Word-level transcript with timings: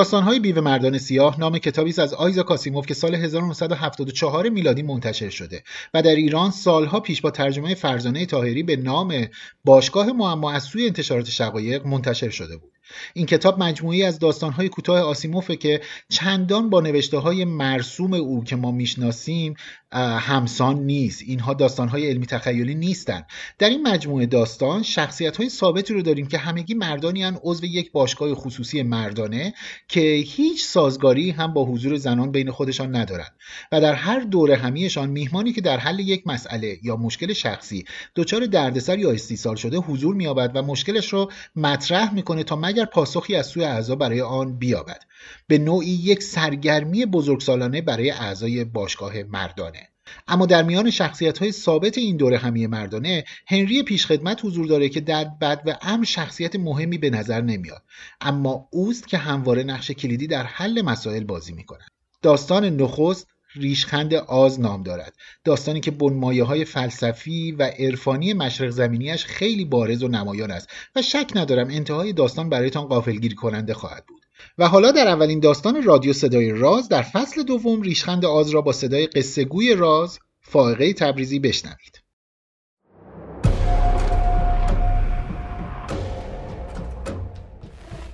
داستانهای 0.00 0.40
بیوه 0.40 0.60
مردان 0.60 0.98
سیاه 0.98 1.40
نام 1.40 1.58
کتابی 1.58 1.90
است 1.90 1.98
از 1.98 2.14
آیزا 2.14 2.42
کاسیموف 2.42 2.86
که 2.86 2.94
سال 2.94 3.14
1974 3.14 4.48
میلادی 4.48 4.82
منتشر 4.82 5.28
شده 5.28 5.62
و 5.94 6.02
در 6.02 6.14
ایران 6.14 6.50
سالها 6.50 7.00
پیش 7.00 7.20
با 7.20 7.30
ترجمه 7.30 7.74
فرزانه 7.74 8.26
تاهری 8.26 8.62
به 8.62 8.76
نام 8.76 9.26
باشگاه 9.64 10.12
معما 10.12 10.52
از 10.52 10.62
سوی 10.62 10.86
انتشارات 10.86 11.30
شقایق 11.30 11.86
منتشر 11.86 12.30
شده 12.30 12.56
بود. 12.56 12.72
این 13.14 13.26
کتاب 13.26 13.62
مجموعی 13.62 14.02
از 14.02 14.18
داستانهای 14.18 14.68
کوتاه 14.68 15.00
آسیموفه 15.00 15.56
که 15.56 15.80
چندان 16.08 16.70
با 16.70 16.80
نوشته 16.80 17.18
های 17.18 17.44
مرسوم 17.44 18.14
او 18.14 18.44
که 18.44 18.56
ما 18.56 18.70
می‌شناسیم 18.70 19.54
همسان 19.98 20.78
نیست. 20.78 21.22
اینها 21.26 21.54
داستانهای 21.54 22.08
علمی 22.08 22.26
تخیلی 22.26 22.74
نیستن. 22.74 23.22
در 23.58 23.68
این 23.68 23.82
مجموعه 23.82 24.26
داستان 24.26 24.82
شخصیت 24.82 25.36
های 25.36 25.48
ثابتی 25.48 25.94
رو 25.94 26.02
داریم 26.02 26.26
که 26.26 26.38
همگی 26.38 26.74
مردانی 26.74 27.22
هن 27.22 27.38
عضو 27.42 27.66
یک 27.66 27.92
باشگاه 27.92 28.34
خصوصی 28.34 28.82
مردانه 28.82 29.54
که 29.88 30.00
هیچ 30.26 30.64
سازگاری 30.64 31.30
هم 31.30 31.52
با 31.52 31.64
حضور 31.64 31.96
زنان 31.96 32.32
بین 32.32 32.50
خودشان 32.50 32.96
ندارند 32.96 33.32
و 33.72 33.80
در 33.80 33.94
هر 33.94 34.20
دوره 34.20 34.56
همیشان 34.56 35.10
میهمانی 35.10 35.52
که 35.52 35.60
در 35.60 35.78
حل 35.78 35.98
یک 35.98 36.26
مسئله 36.26 36.78
یا 36.82 36.96
مشکل 36.96 37.32
شخصی 37.32 37.84
دچار 38.16 38.46
دردسر 38.46 38.98
یا 38.98 39.10
استیصال 39.10 39.56
شده 39.56 39.76
حضور 39.76 40.14
مییابد 40.14 40.50
و 40.54 40.62
مشکلش 40.62 41.12
رو 41.12 41.30
مطرح 41.56 42.14
می‌کنه 42.14 42.44
تا 42.44 42.56
مگر 42.56 42.84
پاسخی 42.84 43.36
از 43.36 43.46
سوی 43.46 43.64
اعضا 43.64 43.96
برای 43.96 44.20
آن 44.20 44.58
بیابد. 44.58 45.02
به 45.46 45.58
نوعی 45.58 45.88
یک 45.88 46.22
سرگرمی 46.22 47.06
بزرگسالانه 47.06 47.80
برای 47.80 48.10
اعضای 48.10 48.64
باشگاه 48.64 49.22
مردانه. 49.22 49.79
اما 50.28 50.46
در 50.46 50.62
میان 50.62 50.90
شخصیت 50.90 51.38
های 51.38 51.52
ثابت 51.52 51.98
این 51.98 52.16
دوره 52.16 52.38
همی 52.38 52.66
مردانه 52.66 53.24
هنری 53.46 53.82
پیشخدمت 53.82 54.44
حضور 54.44 54.66
داره 54.66 54.88
که 54.88 55.00
در 55.00 55.24
بد 55.24 55.62
و 55.66 55.76
ام 55.82 56.04
شخصیت 56.04 56.56
مهمی 56.56 56.98
به 56.98 57.10
نظر 57.10 57.40
نمیاد. 57.40 57.82
اما 58.20 58.68
اوست 58.70 59.08
که 59.08 59.18
همواره 59.18 59.62
نقش 59.62 59.90
کلیدی 59.90 60.26
در 60.26 60.42
حل 60.42 60.82
مسائل 60.82 61.24
بازی 61.24 61.52
می‌کنه 61.52 61.84
داستان 62.22 62.64
نخست 62.64 63.26
ریشخند 63.54 64.14
آز 64.14 64.60
نام 64.60 64.82
دارد. 64.82 65.14
داستانی 65.44 65.80
که 65.80 65.90
بنمایه 65.90 66.44
های 66.44 66.64
فلسفی 66.64 67.52
و 67.52 67.62
عرفانی 67.62 68.32
مشرق 68.32 68.70
زمینیش 68.70 69.24
خیلی 69.24 69.64
بارز 69.64 70.02
و 70.02 70.08
نمایان 70.08 70.50
است 70.50 70.68
و 70.96 71.02
شک 71.02 71.30
ندارم 71.34 71.68
انتهای 71.68 72.12
داستان 72.12 72.48
برایتان 72.48 72.86
قافلگیر 72.86 73.34
کننده 73.34 73.74
خواهد 73.74 74.06
بود. 74.06 74.19
و 74.58 74.68
حالا 74.68 74.92
در 74.92 75.08
اولین 75.08 75.40
داستان 75.40 75.82
رادیو 75.82 76.12
صدای 76.12 76.50
راز 76.50 76.88
در 76.88 77.02
فصل 77.02 77.42
دوم 77.42 77.82
ریشخند 77.82 78.24
آز 78.24 78.50
را 78.50 78.60
با 78.60 78.72
صدای 78.72 79.06
قصه 79.06 79.44
گوی 79.44 79.74
راز 79.74 80.18
فائقه 80.42 80.92
تبریزی 80.92 81.38
بشنوید 81.38 82.00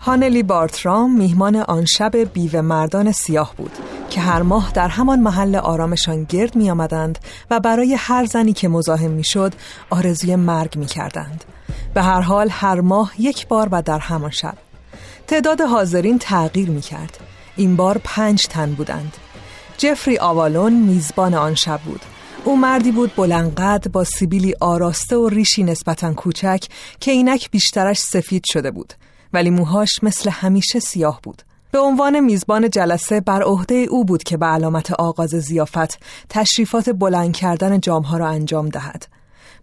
هانلی 0.01 0.43
بارترام 0.43 1.19
میهمان 1.19 1.57
آن 1.57 1.85
شب 1.85 2.17
بیوه 2.17 2.61
مردان 2.61 3.13
سیاه 3.13 3.55
بود 3.57 3.73
که 4.11 4.21
هر 4.21 4.43
ماه 4.43 4.73
در 4.75 4.89
همان 4.89 5.21
محل 5.21 5.57
آرامشان 5.57 6.25
گرد 6.25 6.57
می 6.57 6.71
آمدند 6.71 7.19
و 7.51 7.61
برای 7.61 7.95
هر 7.99 8.25
زنی 8.25 8.53
که 8.53 8.69
مزاحم 8.69 9.11
می 9.11 9.25
شد 9.25 9.53
آرزوی 9.91 10.37
مرگ 10.37 10.77
می 10.77 10.87
کردند. 10.87 11.45
به 11.95 12.03
هر 12.03 12.21
حال 12.21 12.49
هر 12.51 12.81
ماه 12.81 13.13
یک 13.19 13.49
بار 13.49 13.69
و 13.73 13.83
در 13.83 13.99
همان 13.99 14.31
شب 14.31 14.55
تعداد 15.27 15.61
حاضرین 15.61 16.19
تغییر 16.19 16.71
می 16.71 16.81
کرد 16.81 17.19
این 17.57 17.77
بار 17.77 18.01
پنج 18.05 18.47
تن 18.47 18.73
بودند. 18.73 19.17
جفری 19.79 20.19
آوالون 20.19 20.73
میزبان 20.73 21.35
آن 21.35 21.55
شب 21.55 21.81
بود. 21.81 22.01
او 22.45 22.57
مردی 22.57 22.93
بود 22.93 23.17
بلنقد 23.17 23.91
با 23.93 24.05
سیبیلی 24.05 24.55
آراسته 24.61 25.17
و 25.17 25.29
ریشی 25.29 25.65
نسبتا 25.65 26.15
کوچک 26.15 26.65
که 27.01 27.11
اینک 27.11 27.51
بیشترش 27.51 27.99
سفید 27.99 28.43
شده 28.53 28.71
بود. 28.71 28.93
ولی 29.33 29.51
موهاش 29.51 29.91
مثل 30.03 30.31
همیشه 30.31 30.81
سیاه 30.81 31.21
بود. 31.23 31.43
به 31.71 31.79
عنوان 31.79 32.21
میزبان 32.21 32.71
جلسه 32.71 33.21
بر 33.21 33.43
عهده 33.43 33.75
او 33.75 34.05
بود 34.05 34.23
که 34.23 34.37
به 34.37 34.47
علامت 34.47 34.93
آغاز 34.93 35.31
زیافت 35.31 35.99
تشریفات 36.29 36.91
بلند 36.91 37.37
کردن 37.37 37.81
جامها 37.81 38.17
را 38.17 38.29
انجام 38.29 38.69
دهد. 38.69 39.07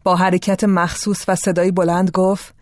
با 0.04 0.16
حرکت 0.16 0.64
مخصوص 0.64 1.24
و 1.28 1.36
صدایی 1.36 1.72
بلند 1.72 2.12
گفت 2.12 2.54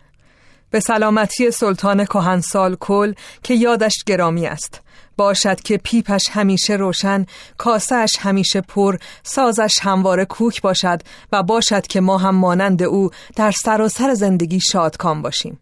به 0.72 0.80
سلامتی 0.80 1.50
سلطان 1.50 2.04
کهنسال 2.04 2.76
کل 2.80 3.12
که 3.42 3.54
یادش 3.54 3.94
گرامی 4.06 4.46
است. 4.46 4.80
باشد 5.16 5.60
که 5.60 5.76
پیپش 5.76 6.28
همیشه 6.30 6.74
روشن 6.74 7.26
کاسهش 7.58 8.16
همیشه 8.20 8.60
پر 8.60 8.96
سازش 9.22 9.74
همواره 9.80 10.24
کوک 10.24 10.62
باشد 10.62 11.02
و 11.32 11.42
باشد 11.42 11.86
که 11.86 12.00
ما 12.00 12.18
هم 12.18 12.34
مانند 12.34 12.82
او 12.82 13.10
در 13.36 13.50
سراسر 13.50 14.04
سر 14.04 14.14
زندگی 14.14 14.60
شادکام 14.60 15.22
باشیم. 15.22 15.58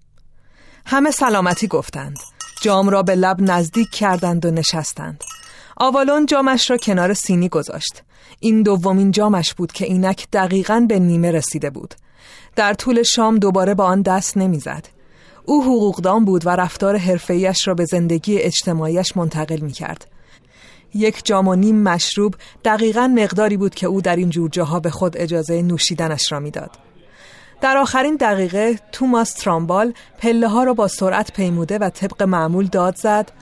همه 0.86 1.10
سلامتی 1.10 1.66
گفتند. 1.66 2.16
جام 2.62 2.88
را 2.88 3.02
به 3.02 3.14
لب 3.14 3.36
نزدیک 3.40 3.90
کردند 3.90 4.46
و 4.46 4.50
نشستند. 4.50 5.24
آوالون 5.76 6.26
جامش 6.26 6.70
را 6.70 6.76
کنار 6.76 7.14
سینی 7.14 7.48
گذاشت. 7.48 8.02
این 8.40 8.62
دومین 8.62 9.10
جامش 9.10 9.54
بود 9.54 9.72
که 9.72 9.84
اینک 9.84 10.26
دقیقا 10.32 10.86
به 10.88 10.98
نیمه 10.98 11.30
رسیده 11.30 11.70
بود. 11.70 11.94
در 12.56 12.74
طول 12.74 13.02
شام 13.02 13.38
دوباره 13.38 13.74
با 13.74 13.84
آن 13.84 14.02
دست 14.02 14.36
نمی‌زد. 14.36 14.99
او 15.44 15.64
حقوقدان 15.64 16.24
بود 16.24 16.46
و 16.46 16.50
رفتار 16.50 16.96
حرفه‌ایش 16.96 17.68
را 17.68 17.74
به 17.74 17.84
زندگی 17.84 18.38
اجتماعیش 18.38 19.16
منتقل 19.16 19.60
می 19.60 19.72
کرد. 19.72 20.06
یک 20.94 21.24
جام 21.24 21.48
و 21.48 21.54
نیم 21.54 21.82
مشروب 21.82 22.34
دقیقا 22.64 23.12
مقداری 23.16 23.56
بود 23.56 23.74
که 23.74 23.86
او 23.86 24.00
در 24.00 24.16
این 24.16 24.30
جور 24.30 24.50
جاها 24.50 24.80
به 24.80 24.90
خود 24.90 25.16
اجازه 25.16 25.62
نوشیدنش 25.62 26.32
را 26.32 26.40
می‌داد. 26.40 26.70
در 27.60 27.76
آخرین 27.76 28.16
دقیقه 28.16 28.78
توماس 28.92 29.32
ترامبال 29.32 29.92
پله 30.18 30.48
ها 30.48 30.64
را 30.64 30.74
با 30.74 30.88
سرعت 30.88 31.32
پیموده 31.32 31.78
و 31.78 31.90
طبق 31.90 32.22
معمول 32.22 32.66
داد 32.66 32.96
زد 32.96 33.32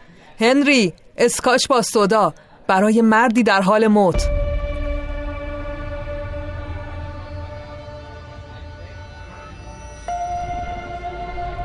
هنری 0.40 0.92
اسکاچ 1.16 1.68
با 1.68 1.82
سودا 1.82 2.34
برای 2.66 3.02
مردی 3.02 3.42
در 3.42 3.60
حال 3.60 3.86
موت 3.86 4.37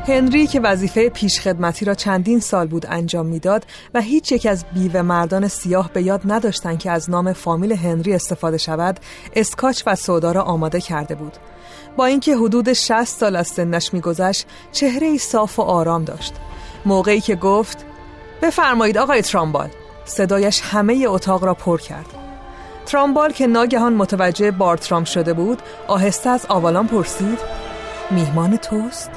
هنری 0.07 0.47
که 0.47 0.59
وظیفه 0.59 1.09
پیشخدمتی 1.09 1.85
را 1.85 1.93
چندین 1.93 2.39
سال 2.39 2.67
بود 2.67 2.85
انجام 2.89 3.25
می‌داد 3.25 3.65
و 3.93 4.01
هیچ 4.01 4.31
یک 4.31 4.45
از 4.45 4.65
بیوه 4.73 5.01
مردان 5.01 5.47
سیاه 5.47 5.89
به 5.93 6.01
یاد 6.01 6.21
نداشتند 6.25 6.79
که 6.79 6.91
از 6.91 7.09
نام 7.09 7.33
فامیل 7.33 7.71
هنری 7.73 8.13
استفاده 8.13 8.57
شود 8.57 8.99
اسکاچ 9.35 9.83
و 9.87 9.95
سودا 9.95 10.31
را 10.31 10.41
آماده 10.41 10.81
کرده 10.81 11.15
بود. 11.15 11.33
با 11.97 12.05
اینکه 12.05 12.35
حدود 12.35 12.73
60 12.73 13.03
سال 13.03 13.35
از 13.35 13.47
سنش 13.47 13.93
میگذشت 13.93 14.47
چهره 14.71 15.07
ای 15.07 15.17
صاف 15.17 15.59
و 15.59 15.61
آرام 15.61 16.03
داشت. 16.03 16.33
موقعی 16.85 17.21
که 17.21 17.35
گفت 17.35 17.85
بفرمایید 18.41 18.97
آقای 18.97 19.21
ترامبال. 19.21 19.69
صدایش 20.05 20.61
همه 20.61 21.05
اتاق 21.07 21.43
را 21.43 21.53
پر 21.53 21.81
کرد. 21.81 22.05
ترامبال 22.85 23.31
که 23.31 23.47
ناگهان 23.47 23.93
متوجه 23.93 24.51
بارترام 24.51 25.03
شده 25.03 25.33
بود 25.33 25.61
آهسته 25.87 26.29
از 26.29 26.45
آوالان 26.49 26.87
پرسید 26.87 27.39
میهمان 28.11 28.57
توست؟ 28.57 29.09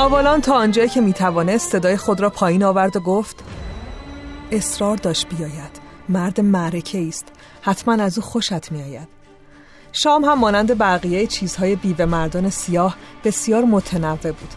آوالان 0.00 0.40
تا 0.40 0.54
آنجایی 0.54 0.88
که 0.88 1.00
می‌توانست 1.00 1.72
صدای 1.72 1.96
خود 1.96 2.20
را 2.20 2.30
پایین 2.30 2.64
آورد 2.64 2.96
و 2.96 3.00
گفت 3.00 3.36
اصرار 4.50 4.96
داشت 4.96 5.26
بیاید. 5.28 5.80
مرد 6.08 6.40
معرکه 6.40 7.08
است. 7.08 7.26
حتما 7.62 7.94
از 7.94 8.18
او 8.18 8.24
خوشت 8.24 8.72
میآید. 8.72 9.08
شام 9.92 10.24
هم 10.24 10.38
مانند 10.38 10.78
بقیه 10.78 11.26
چیزهای 11.26 11.76
بیوه 11.76 12.04
مردان 12.04 12.50
سیاه 12.50 12.96
بسیار 13.24 13.64
متنوع 13.64 14.32
بود. 14.32 14.54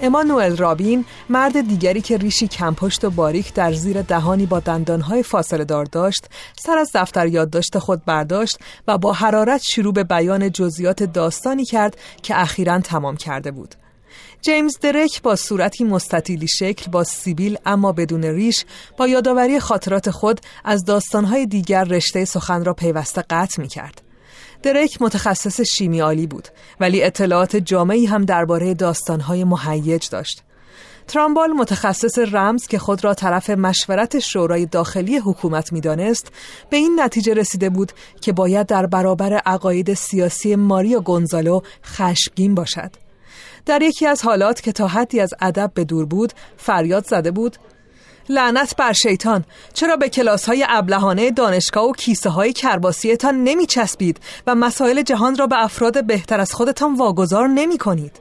امانوئل 0.00 0.56
رابین 0.56 1.04
مرد 1.28 1.60
دیگری 1.60 2.00
که 2.00 2.16
ریشی 2.16 2.48
کمپشت 2.48 3.04
و 3.04 3.10
باریک 3.10 3.54
در 3.54 3.72
زیر 3.72 4.02
دهانی 4.02 4.46
با 4.46 4.60
دندانهای 4.60 5.22
فاصله 5.22 5.64
دار 5.64 5.84
داشت 5.84 6.26
سر 6.56 6.78
از 6.78 6.90
دفتر 6.94 7.26
یادداشت 7.26 7.78
خود 7.78 8.04
برداشت 8.04 8.58
و 8.88 8.98
با 8.98 9.12
حرارت 9.12 9.62
شروع 9.62 9.92
به 9.92 10.04
بیان 10.04 10.50
جزئیات 10.50 11.02
داستانی 11.02 11.64
کرد 11.64 11.96
که 12.22 12.40
اخیرا 12.40 12.80
تمام 12.80 13.16
کرده 13.16 13.50
بود. 13.50 13.81
جیمز 14.42 14.78
درک 14.78 15.22
با 15.22 15.36
صورتی 15.36 15.84
مستطیلی 15.84 16.48
شکل 16.48 16.90
با 16.90 17.04
سیبیل 17.04 17.58
اما 17.66 17.92
بدون 17.92 18.24
ریش 18.24 18.64
با 18.96 19.08
یادآوری 19.08 19.60
خاطرات 19.60 20.10
خود 20.10 20.40
از 20.64 20.84
داستانهای 20.84 21.46
دیگر 21.46 21.84
رشته 21.84 22.24
سخن 22.24 22.64
را 22.64 22.74
پیوسته 22.74 23.24
قطع 23.30 23.62
می 23.62 23.68
کرد. 23.68 24.02
درک 24.62 25.02
متخصص 25.02 25.60
شیمیالی 25.60 26.26
بود 26.26 26.48
ولی 26.80 27.02
اطلاعات 27.02 27.56
جامعی 27.56 28.06
هم 28.06 28.24
درباره 28.24 28.74
داستانهای 28.74 29.44
مهیج 29.44 30.08
داشت. 30.08 30.42
ترامبال 31.08 31.52
متخصص 31.52 32.18
رمز 32.18 32.66
که 32.66 32.78
خود 32.78 33.04
را 33.04 33.14
طرف 33.14 33.50
مشورت 33.50 34.18
شورای 34.18 34.66
داخلی 34.66 35.18
حکومت 35.18 35.72
می‌دانست 35.72 36.32
به 36.70 36.76
این 36.76 37.00
نتیجه 37.00 37.34
رسیده 37.34 37.70
بود 37.70 37.92
که 38.20 38.32
باید 38.32 38.66
در 38.66 38.86
برابر 38.86 39.32
عقاید 39.32 39.94
سیاسی 39.94 40.56
ماریا 40.56 41.00
گونزالو 41.00 41.60
خشمگین 41.84 42.54
باشد 42.54 43.01
در 43.66 43.82
یکی 43.82 44.06
از 44.06 44.22
حالات 44.22 44.60
که 44.60 44.72
تا 44.72 44.86
حدی 44.86 45.20
از 45.20 45.34
ادب 45.40 45.70
به 45.74 45.84
دور 45.84 46.06
بود 46.06 46.32
فریاد 46.56 47.06
زده 47.06 47.30
بود 47.30 47.56
لعنت 48.28 48.76
بر 48.76 48.92
شیطان 48.92 49.44
چرا 49.74 49.96
به 49.96 50.08
کلاس 50.08 50.44
های 50.44 50.66
ابلهانه 50.68 51.30
دانشگاه 51.30 51.84
و 51.84 51.92
کیسه 51.92 52.30
های 52.30 52.52
کرباسیتان 52.52 53.44
نمی 53.44 53.66
چسبید 53.66 54.20
و 54.46 54.54
مسائل 54.54 55.02
جهان 55.02 55.36
را 55.36 55.46
به 55.46 55.64
افراد 55.64 56.06
بهتر 56.06 56.40
از 56.40 56.52
خودتان 56.52 56.94
واگذار 56.94 57.48
نمی 57.48 57.78
کنید 57.78 58.20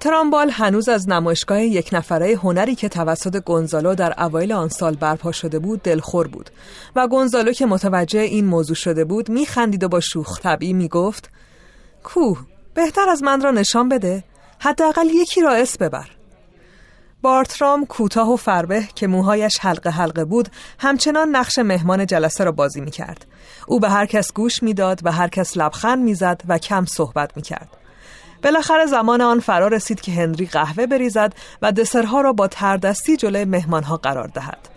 ترامبال 0.00 0.50
هنوز 0.50 0.88
از 0.88 1.08
نمایشگاه 1.08 1.62
یک 1.62 1.88
نفره 1.92 2.36
هنری 2.36 2.74
که 2.74 2.88
توسط 2.88 3.36
گونزالو 3.36 3.94
در 3.94 4.22
اوایل 4.22 4.52
آن 4.52 4.68
سال 4.68 4.94
برپا 4.94 5.32
شده 5.32 5.58
بود 5.58 5.82
دلخور 5.82 6.28
بود 6.28 6.50
و 6.96 7.08
گونزالو 7.08 7.52
که 7.52 7.66
متوجه 7.66 8.20
این 8.20 8.44
موضوع 8.44 8.76
شده 8.76 9.04
بود 9.04 9.28
میخندید 9.28 9.84
و 9.84 9.88
با 9.88 10.00
شوخ 10.00 10.40
طبعی 10.40 10.72
می‌گفت 10.72 11.30
کوه 12.04 12.38
بهتر 12.74 13.08
از 13.08 13.22
من 13.22 13.40
را 13.40 13.50
نشان 13.50 13.88
بده 13.88 14.24
حداقل 14.58 15.06
یکی 15.06 15.40
را 15.40 15.52
اس 15.52 15.78
ببر 15.78 16.06
بارترام 17.22 17.86
کوتاه 17.86 18.32
و 18.32 18.36
فربه 18.36 18.88
که 18.94 19.06
موهایش 19.06 19.58
حلقه 19.60 19.90
حلقه 19.90 20.24
بود 20.24 20.48
همچنان 20.78 21.36
نقش 21.36 21.58
مهمان 21.58 22.06
جلسه 22.06 22.44
را 22.44 22.52
بازی 22.52 22.80
می 22.80 22.90
کرد. 22.90 23.26
او 23.68 23.80
به 23.80 23.88
هر 23.88 24.06
کس 24.06 24.32
گوش 24.32 24.62
می‌داد 24.62 25.00
و 25.02 25.12
هر 25.12 25.28
کس 25.28 25.56
لبخند 25.56 26.04
می‌زد 26.04 26.42
و 26.48 26.58
کم 26.58 26.84
صحبت 26.84 27.36
می 27.36 27.42
کرد. 27.42 27.68
بالاخره 28.42 28.86
زمان 28.86 29.20
آن 29.20 29.40
فرا 29.40 29.68
رسید 29.68 30.00
که 30.00 30.12
هنری 30.12 30.46
قهوه 30.46 30.86
بریزد 30.86 31.34
و 31.62 31.72
دسرها 31.72 32.20
را 32.20 32.32
با 32.32 32.48
تردستی 32.48 33.16
جلوی 33.16 33.44
مهمانها 33.44 33.96
قرار 33.96 34.28
دهد. 34.28 34.68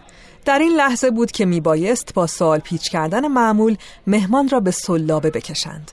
در 0.46 0.60
این 0.60 0.76
لحظه 0.76 1.12
بود 1.12 1.32
که 1.32 1.46
میبایست 1.46 2.14
با 2.14 2.28
سوال 2.28 2.60
پیچ 2.60 2.90
کردن 2.90 3.28
معمول 3.28 3.78
مهمان 4.08 4.50
را 4.50 4.60
به 4.60 4.72
سلابه 4.72 5.30
بکشند. 5.30 5.92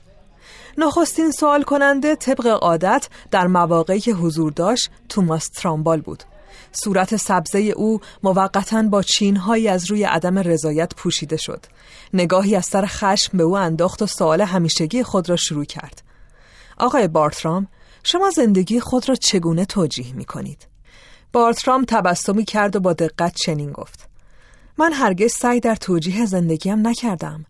نخستین 0.77 1.31
سوال 1.31 1.63
کننده 1.63 2.15
طبق 2.15 2.47
عادت 2.47 3.07
در 3.31 3.47
مواقعی 3.47 3.99
که 3.99 4.13
حضور 4.13 4.51
داشت 4.51 4.89
توماس 5.09 5.47
ترامبال 5.47 6.01
بود. 6.01 6.23
صورت 6.71 7.15
سبزه 7.15 7.59
او 7.59 7.99
موقتا 8.23 8.83
با 8.83 9.01
چینهایی 9.01 9.67
از 9.67 9.91
روی 9.91 10.03
عدم 10.03 10.39
رضایت 10.39 10.95
پوشیده 10.95 11.37
شد. 11.37 11.65
نگاهی 12.13 12.55
از 12.55 12.65
سر 12.65 12.85
خشم 12.85 13.37
به 13.37 13.43
او 13.43 13.57
انداخت 13.57 14.01
و 14.01 14.05
سوال 14.05 14.41
همیشگی 14.41 15.03
خود 15.03 15.29
را 15.29 15.35
شروع 15.35 15.65
کرد. 15.65 16.01
آقای 16.77 17.07
بارترام 17.07 17.67
شما 18.03 18.29
زندگی 18.29 18.79
خود 18.79 19.09
را 19.09 19.15
چگونه 19.15 19.65
توجیه 19.65 20.13
می 20.13 20.25
کنید؟ 20.25 20.67
بارترام 21.33 21.85
تبسمی 21.87 22.45
کرد 22.45 22.75
و 22.75 22.79
با 22.79 22.93
دقت 22.93 23.35
چنین 23.35 23.71
گفت 23.71 24.07
من 24.77 24.93
هرگز 24.93 25.31
سعی 25.31 25.59
در 25.59 25.75
توجیه 25.75 26.25
زندگیم 26.25 26.87
نکردم 26.87 27.45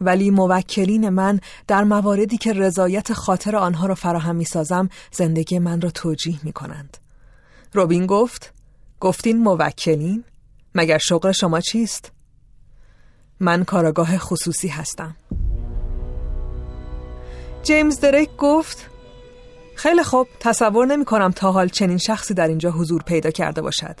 ولی 0.00 0.30
موکلین 0.30 1.08
من 1.08 1.40
در 1.66 1.84
مواردی 1.84 2.38
که 2.38 2.52
رضایت 2.52 3.12
خاطر 3.12 3.56
آنها 3.56 3.86
را 3.86 3.94
فراهم 3.94 4.36
می 4.36 4.44
سازم 4.44 4.88
زندگی 5.12 5.58
من 5.58 5.80
را 5.80 5.90
توجیه 5.90 6.38
می 6.42 6.52
کنند 6.52 6.98
روبین 7.72 8.06
گفت 8.06 8.54
گفتین 9.00 9.38
موکلین؟ 9.38 10.24
مگر 10.74 10.98
شغل 10.98 11.32
شما 11.32 11.60
چیست؟ 11.60 12.12
من 13.40 13.64
کاراگاه 13.64 14.18
خصوصی 14.18 14.68
هستم 14.68 15.16
جیمز 17.62 18.00
دریک 18.00 18.30
گفت 18.38 18.90
خیلی 19.74 20.02
خوب 20.02 20.28
تصور 20.40 20.86
نمی 20.86 21.04
کنم 21.04 21.30
تا 21.30 21.52
حال 21.52 21.68
چنین 21.68 21.98
شخصی 21.98 22.34
در 22.34 22.48
اینجا 22.48 22.70
حضور 22.70 23.02
پیدا 23.02 23.30
کرده 23.30 23.62
باشد 23.62 23.96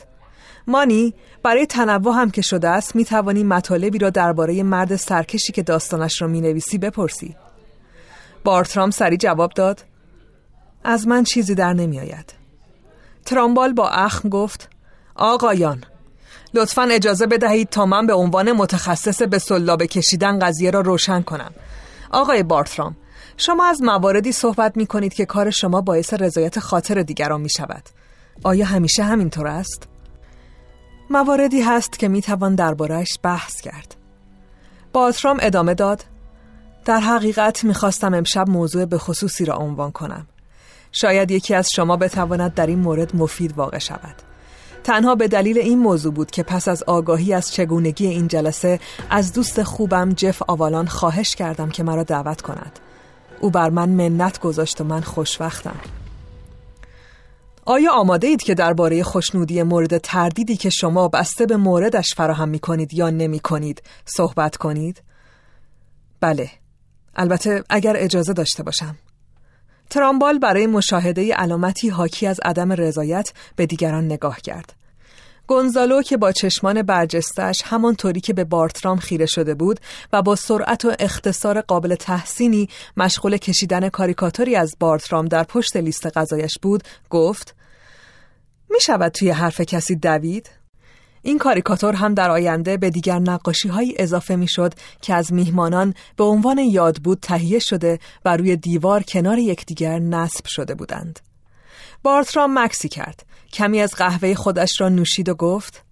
مانی 0.68 1.14
برای 1.42 1.66
تنوع 1.66 2.14
هم 2.14 2.30
که 2.30 2.42
شده 2.42 2.68
است 2.68 2.96
می 2.96 3.04
توانی 3.04 3.44
مطالبی 3.44 3.98
را 3.98 4.10
درباره 4.10 4.62
مرد 4.62 4.96
سرکشی 4.96 5.52
که 5.52 5.62
داستانش 5.62 6.22
را 6.22 6.28
می 6.28 6.40
نویسی 6.40 6.78
بپرسی. 6.78 7.36
بارترام 8.44 8.90
سری 8.90 9.16
جواب 9.16 9.52
داد 9.52 9.84
از 10.84 11.08
من 11.08 11.24
چیزی 11.24 11.54
در 11.54 11.72
نمی 11.72 12.00
آید 12.00 12.34
ترامبال 13.24 13.72
با 13.72 13.88
اخم 13.88 14.28
گفت 14.28 14.70
آقایان 15.14 15.84
لطفا 16.54 16.82
اجازه 16.82 17.26
بدهید 17.26 17.68
تا 17.68 17.86
من 17.86 18.06
به 18.06 18.14
عنوان 18.14 18.52
متخصص 18.52 19.22
به 19.22 19.38
سلابه 19.38 19.86
کشیدن 19.86 20.38
قضیه 20.38 20.70
را 20.70 20.80
روشن 20.80 21.22
کنم. 21.22 21.50
آقای 22.10 22.42
بارترام 22.42 22.96
شما 23.36 23.64
از 23.66 23.82
مواردی 23.82 24.32
صحبت 24.32 24.76
می 24.76 24.86
کنید 24.86 25.14
که 25.14 25.26
کار 25.26 25.50
شما 25.50 25.80
باعث 25.80 26.14
رضایت 26.14 26.58
خاطر 26.58 27.02
دیگران 27.02 27.40
می 27.40 27.50
شود 27.50 27.82
آیا 28.44 28.66
همیشه 28.66 29.02
همینطور 29.02 29.46
است؟ 29.46 29.88
مواردی 31.10 31.62
هست 31.62 31.98
که 31.98 32.08
می 32.08 32.22
توان 32.22 32.54
دربارهش 32.54 33.18
بحث 33.22 33.60
کرد. 33.60 33.94
بارترام 34.92 35.38
ادامه 35.40 35.74
داد 35.74 36.04
در 36.84 37.00
حقیقت 37.00 37.64
می 37.64 37.74
خواستم 37.74 38.14
امشب 38.14 38.48
موضوع 38.48 38.84
به 38.84 38.98
خصوصی 38.98 39.44
را 39.44 39.56
عنوان 39.56 39.90
کنم. 39.90 40.26
شاید 40.92 41.30
یکی 41.30 41.54
از 41.54 41.68
شما 41.74 41.96
بتواند 41.96 42.54
در 42.54 42.66
این 42.66 42.78
مورد 42.78 43.16
مفید 43.16 43.58
واقع 43.58 43.78
شود. 43.78 44.14
تنها 44.84 45.14
به 45.14 45.28
دلیل 45.28 45.58
این 45.58 45.78
موضوع 45.78 46.12
بود 46.12 46.30
که 46.30 46.42
پس 46.42 46.68
از 46.68 46.82
آگاهی 46.82 47.34
از 47.34 47.52
چگونگی 47.52 48.06
این 48.06 48.28
جلسه 48.28 48.80
از 49.10 49.32
دوست 49.32 49.62
خوبم 49.62 50.12
جف 50.12 50.42
آوالان 50.46 50.86
خواهش 50.86 51.34
کردم 51.34 51.68
که 51.68 51.82
مرا 51.82 52.02
دعوت 52.02 52.40
کند. 52.40 52.78
او 53.40 53.50
بر 53.50 53.70
من 53.70 53.88
منت 53.88 54.40
گذاشت 54.40 54.80
و 54.80 54.84
من 54.84 55.00
خوشوقتم. 55.00 55.76
آیا 57.70 57.92
آماده 57.92 58.26
اید 58.26 58.42
که 58.42 58.54
درباره 58.54 59.02
خوشنودی 59.02 59.62
مورد 59.62 59.98
تردیدی 59.98 60.56
که 60.56 60.70
شما 60.70 61.08
بسته 61.08 61.46
به 61.46 61.56
موردش 61.56 62.14
فراهم 62.16 62.48
می 62.48 62.58
کنید 62.58 62.94
یا 62.94 63.10
نمی 63.10 63.40
کنید 63.40 63.82
صحبت 64.04 64.56
کنید؟ 64.56 65.02
بله. 66.20 66.50
البته 67.16 67.64
اگر 67.70 67.96
اجازه 67.96 68.32
داشته 68.32 68.62
باشم. 68.62 68.96
ترامبال 69.90 70.38
برای 70.38 70.66
مشاهده 70.66 71.34
علامتی 71.34 71.88
حاکی 71.88 72.26
از 72.26 72.40
عدم 72.44 72.72
رضایت 72.72 73.32
به 73.56 73.66
دیگران 73.66 74.04
نگاه 74.04 74.40
کرد. 74.40 74.72
گونزالو 75.46 76.02
که 76.02 76.16
با 76.16 76.32
چشمان 76.32 76.82
برجستش 76.82 77.62
همانطوری 77.64 78.20
که 78.20 78.32
به 78.32 78.44
بارترام 78.44 78.98
خیره 78.98 79.26
شده 79.26 79.54
بود 79.54 79.80
و 80.12 80.22
با 80.22 80.36
سرعت 80.36 80.84
و 80.84 80.92
اختصار 80.98 81.60
قابل 81.60 81.94
تحسینی 81.94 82.68
مشغول 82.96 83.36
کشیدن 83.36 83.88
کاریکاتوری 83.88 84.56
از 84.56 84.76
بارترام 84.80 85.26
در 85.26 85.44
پشت 85.44 85.76
لیست 85.76 86.16
غذایش 86.16 86.58
بود 86.62 86.82
گفت 87.10 87.57
می 88.70 88.80
شود 88.80 89.12
توی 89.12 89.30
حرف 89.30 89.60
کسی 89.60 89.96
دوید؟ 89.96 90.50
این 91.22 91.38
کاریکاتور 91.38 91.94
هم 91.94 92.14
در 92.14 92.30
آینده 92.30 92.76
به 92.76 92.90
دیگر 92.90 93.18
نقاشی 93.18 93.68
های 93.68 93.94
اضافه 93.98 94.36
می 94.36 94.48
شد 94.48 94.74
که 95.00 95.14
از 95.14 95.32
میهمانان 95.32 95.94
به 96.16 96.24
عنوان 96.24 96.58
یاد 96.58 96.96
بود 96.96 97.18
تهیه 97.22 97.58
شده 97.58 97.98
و 98.24 98.36
روی 98.36 98.56
دیوار 98.56 99.02
کنار 99.02 99.38
یکدیگر 99.38 99.98
نصب 99.98 100.46
شده 100.46 100.74
بودند. 100.74 101.20
بارترام 102.02 102.58
مکسی 102.58 102.88
کرد. 102.88 103.26
کمی 103.52 103.80
از 103.80 103.94
قهوه 103.94 104.34
خودش 104.34 104.80
را 104.80 104.88
نوشید 104.88 105.28
و 105.28 105.34
گفت 105.34 105.84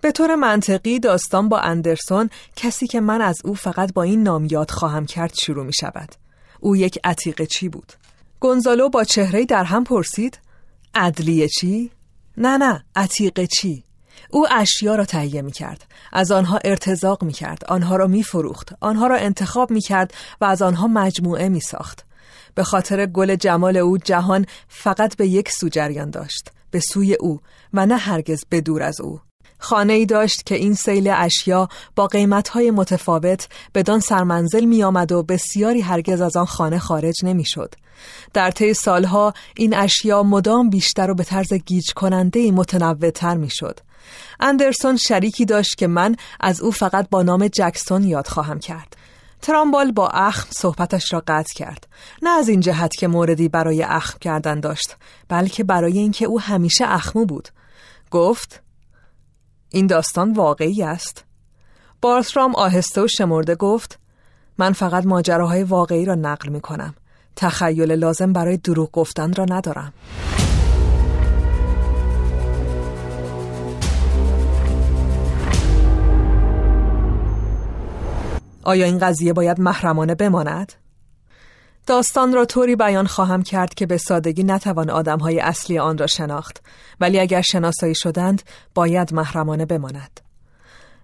به 0.00 0.12
طور 0.12 0.34
منطقی 0.34 0.98
داستان 0.98 1.48
با 1.48 1.58
اندرسون 1.58 2.30
کسی 2.56 2.86
که 2.86 3.00
من 3.00 3.20
از 3.20 3.36
او 3.44 3.54
فقط 3.54 3.92
با 3.92 4.02
این 4.02 4.22
نام 4.22 4.48
یاد 4.50 4.70
خواهم 4.70 5.06
کرد 5.06 5.34
شروع 5.34 5.64
می 5.64 5.72
شود. 5.72 6.14
او 6.60 6.76
یک 6.76 6.98
عتیقه 7.04 7.46
چی 7.46 7.68
بود. 7.68 7.92
گونزالو 8.40 8.88
با 8.88 9.04
چهره 9.04 9.44
در 9.44 9.64
هم 9.64 9.84
پرسید 9.84 10.38
عدلیه 10.94 11.48
چی؟ 11.48 11.90
نه 12.38 12.56
نه 12.56 12.84
عتیقه 12.96 13.46
چی؟ 13.46 13.84
او 14.30 14.46
اشیا 14.50 14.94
را 14.94 15.04
تهیه 15.04 15.42
می 15.42 15.52
کرد. 15.52 15.84
از 16.12 16.32
آنها 16.32 16.58
ارتزاق 16.64 17.24
می 17.24 17.32
کرد. 17.32 17.64
آنها 17.68 17.96
را 17.96 18.06
می 18.06 18.22
فروخت. 18.22 18.72
آنها 18.80 19.06
را 19.06 19.16
انتخاب 19.16 19.70
می 19.70 19.80
کرد 19.80 20.14
و 20.40 20.44
از 20.44 20.62
آنها 20.62 20.86
مجموعه 20.86 21.48
می 21.48 21.60
ساخت. 21.60 22.04
به 22.54 22.64
خاطر 22.64 23.06
گل 23.06 23.34
جمال 23.34 23.76
او 23.76 23.98
جهان 23.98 24.46
فقط 24.68 25.16
به 25.16 25.26
یک 25.26 25.50
سو 25.50 25.68
جریان 25.68 26.10
داشت. 26.10 26.50
به 26.70 26.80
سوی 26.80 27.14
او 27.14 27.40
و 27.74 27.86
نه 27.86 27.96
هرگز 27.96 28.44
به 28.48 28.60
دور 28.60 28.82
از 28.82 29.00
او. 29.00 29.20
خانه 29.58 29.92
ای 29.92 30.06
داشت 30.06 30.46
که 30.46 30.54
این 30.54 30.74
سیل 30.74 31.08
اشیا 31.16 31.68
با 31.96 32.06
قیمتهای 32.06 32.70
متفاوت 32.70 33.48
بدان 33.74 34.00
سرمنزل 34.00 34.64
می 34.64 34.82
آمد 34.82 35.12
و 35.12 35.22
بسیاری 35.22 35.80
هرگز 35.80 36.20
از 36.20 36.36
آن 36.36 36.46
خانه 36.46 36.78
خارج 36.78 37.24
نمی 37.24 37.44
شد. 37.44 37.74
در 38.34 38.50
طی 38.50 38.74
سالها 38.74 39.34
این 39.56 39.76
اشیا 39.76 40.22
مدام 40.22 40.70
بیشتر 40.70 41.10
و 41.10 41.14
به 41.14 41.24
طرز 41.24 41.52
گیج 41.52 41.92
کننده 41.92 42.50
متنوع 42.50 43.10
تر 43.10 43.36
می 43.36 43.50
شد. 43.50 43.80
اندرسون 44.40 44.96
شریکی 44.96 45.44
داشت 45.44 45.78
که 45.78 45.86
من 45.86 46.16
از 46.40 46.60
او 46.60 46.70
فقط 46.70 47.08
با 47.10 47.22
نام 47.22 47.48
جکسون 47.48 48.04
یاد 48.04 48.26
خواهم 48.26 48.58
کرد. 48.58 48.96
ترامبال 49.42 49.92
با 49.92 50.08
اخم 50.08 50.48
صحبتش 50.50 51.12
را 51.12 51.22
قطع 51.26 51.54
کرد 51.54 51.86
نه 52.22 52.30
از 52.30 52.48
این 52.48 52.60
جهت 52.60 52.96
که 52.96 53.08
موردی 53.08 53.48
برای 53.48 53.82
اخم 53.82 54.18
کردن 54.18 54.60
داشت 54.60 54.96
بلکه 55.28 55.64
برای 55.64 55.98
اینکه 55.98 56.24
او 56.24 56.40
همیشه 56.40 56.84
اخمو 56.88 57.24
بود 57.24 57.48
گفت 58.10 58.62
این 59.70 59.86
داستان 59.86 60.32
واقعی 60.32 60.82
است. 60.82 61.24
بارترام 62.02 62.54
آهسته 62.54 63.02
و 63.02 63.06
شمرده 63.06 63.54
گفت 63.54 63.98
من 64.58 64.72
فقط 64.72 65.06
ماجراهای 65.06 65.62
واقعی 65.62 66.04
را 66.04 66.14
نقل 66.14 66.48
می 66.48 66.60
کنم 66.60 66.94
تخیل 67.36 67.92
لازم 67.92 68.32
برای 68.32 68.56
دروغ 68.56 68.90
گفتن 68.92 69.32
را 69.32 69.44
ندارم. 69.44 69.92
آیا 78.62 78.84
این 78.84 78.98
قضیه 78.98 79.32
باید 79.32 79.60
محرمانه 79.60 80.14
بماند؟ 80.14 80.72
داستان 81.88 82.32
را 82.32 82.44
طوری 82.44 82.76
بیان 82.76 83.06
خواهم 83.06 83.42
کرد 83.42 83.74
که 83.74 83.86
به 83.86 83.96
سادگی 83.96 84.44
نتوان 84.44 84.90
آدمهای 84.90 85.40
اصلی 85.40 85.78
آن 85.78 85.98
را 85.98 86.06
شناخت. 86.06 86.62
ولی 87.00 87.20
اگر 87.20 87.40
شناسایی 87.40 87.94
شدند 87.94 88.42
باید 88.74 89.14
محرمانه 89.14 89.66
بماند. 89.66 90.20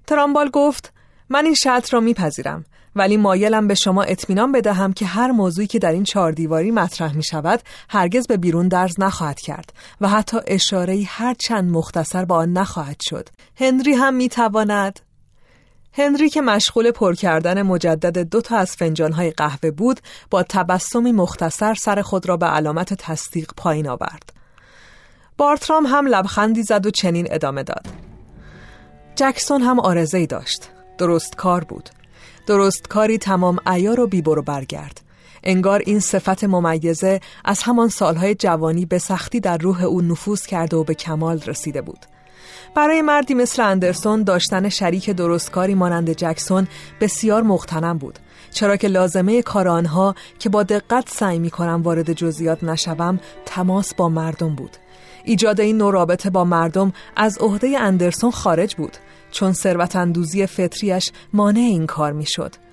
ترامبال 0.06 0.50
گفت 0.50 0.92
من 1.28 1.44
این 1.44 1.54
شرط 1.54 1.94
را 1.94 2.00
میپذیرم 2.00 2.64
ولی 2.96 3.16
مایلم 3.16 3.68
به 3.68 3.74
شما 3.74 4.02
اطمینان 4.02 4.52
بدهم 4.52 4.92
که 4.92 5.06
هر 5.06 5.30
موضوعی 5.30 5.66
که 5.66 5.78
در 5.78 5.92
این 5.92 6.04
چهار 6.04 6.32
دیواری 6.32 6.70
مطرح 6.70 7.16
می 7.16 7.24
شود 7.24 7.60
هرگز 7.88 8.26
به 8.26 8.36
بیرون 8.36 8.68
درز 8.68 9.00
نخواهد 9.00 9.40
کرد 9.40 9.72
و 10.00 10.08
حتی 10.08 10.36
اشاره 10.46 11.04
هر 11.06 11.34
چند 11.34 11.70
مختصر 11.70 12.24
با 12.24 12.36
آن 12.36 12.52
نخواهد 12.52 13.00
شد. 13.00 13.28
هنری 13.56 13.92
هم 13.92 14.14
می 14.14 14.28
تواند 14.28 15.00
هنری 15.96 16.30
که 16.30 16.40
مشغول 16.40 16.90
پر 16.90 17.14
کردن 17.14 17.62
مجدد 17.62 18.18
دو 18.18 18.40
تا 18.40 18.56
از 18.56 18.76
فنجانهای 18.76 19.30
قهوه 19.30 19.70
بود 19.70 20.00
با 20.30 20.42
تبسمی 20.42 21.12
مختصر 21.12 21.74
سر 21.74 22.02
خود 22.02 22.28
را 22.28 22.36
به 22.36 22.46
علامت 22.46 22.94
تصدیق 22.94 23.50
پایین 23.56 23.88
آورد. 23.88 24.32
بارترام 25.36 25.86
هم 25.86 26.06
لبخندی 26.06 26.62
زد 26.62 26.86
و 26.86 26.90
چنین 26.90 27.28
ادامه 27.30 27.62
داد. 27.62 27.86
جکسون 29.16 29.62
هم 29.62 29.80
آرزه 29.80 30.26
داشت. 30.26 30.70
درست 30.98 31.36
کار 31.36 31.64
بود. 31.64 31.88
درست 32.46 32.88
کاری 32.88 33.18
تمام 33.18 33.58
ایار 33.66 34.00
و 34.00 34.06
بیبر 34.06 34.38
و 34.38 34.42
برگرد. 34.42 35.00
انگار 35.42 35.82
این 35.86 36.00
صفت 36.00 36.44
ممیزه 36.44 37.20
از 37.44 37.62
همان 37.62 37.88
سالهای 37.88 38.34
جوانی 38.34 38.86
به 38.86 38.98
سختی 38.98 39.40
در 39.40 39.58
روح 39.58 39.84
او 39.84 40.02
نفوذ 40.02 40.46
کرده 40.46 40.76
و 40.76 40.84
به 40.84 40.94
کمال 40.94 41.40
رسیده 41.46 41.82
بود. 41.82 42.06
برای 42.74 43.02
مردی 43.02 43.34
مثل 43.34 43.62
اندرسون 43.62 44.22
داشتن 44.22 44.68
شریک 44.68 45.10
درستکاری 45.10 45.74
مانند 45.74 46.10
جکسون 46.10 46.66
بسیار 47.00 47.42
مختنم 47.42 47.98
بود 47.98 48.18
چرا 48.50 48.76
که 48.76 48.88
لازمه 48.88 49.42
کار 49.42 49.68
آنها 49.68 50.14
که 50.38 50.48
با 50.48 50.62
دقت 50.62 51.08
سعی 51.08 51.38
می 51.38 51.50
کنم 51.50 51.82
وارد 51.82 52.12
جزئیات 52.12 52.64
نشوم 52.64 53.20
تماس 53.46 53.94
با 53.94 54.08
مردم 54.08 54.54
بود 54.54 54.76
ایجاد 55.24 55.60
این 55.60 55.78
نوع 55.78 55.92
رابطه 55.92 56.30
با 56.30 56.44
مردم 56.44 56.92
از 57.16 57.38
عهده 57.38 57.78
اندرسون 57.80 58.30
خارج 58.30 58.74
بود 58.74 58.96
چون 59.30 59.52
ثروت 59.52 59.96
اندوزی 59.96 60.46
فطریش 60.46 61.12
مانع 61.32 61.60
این 61.60 61.86
کار 61.86 62.12
می‌شد. 62.12 62.63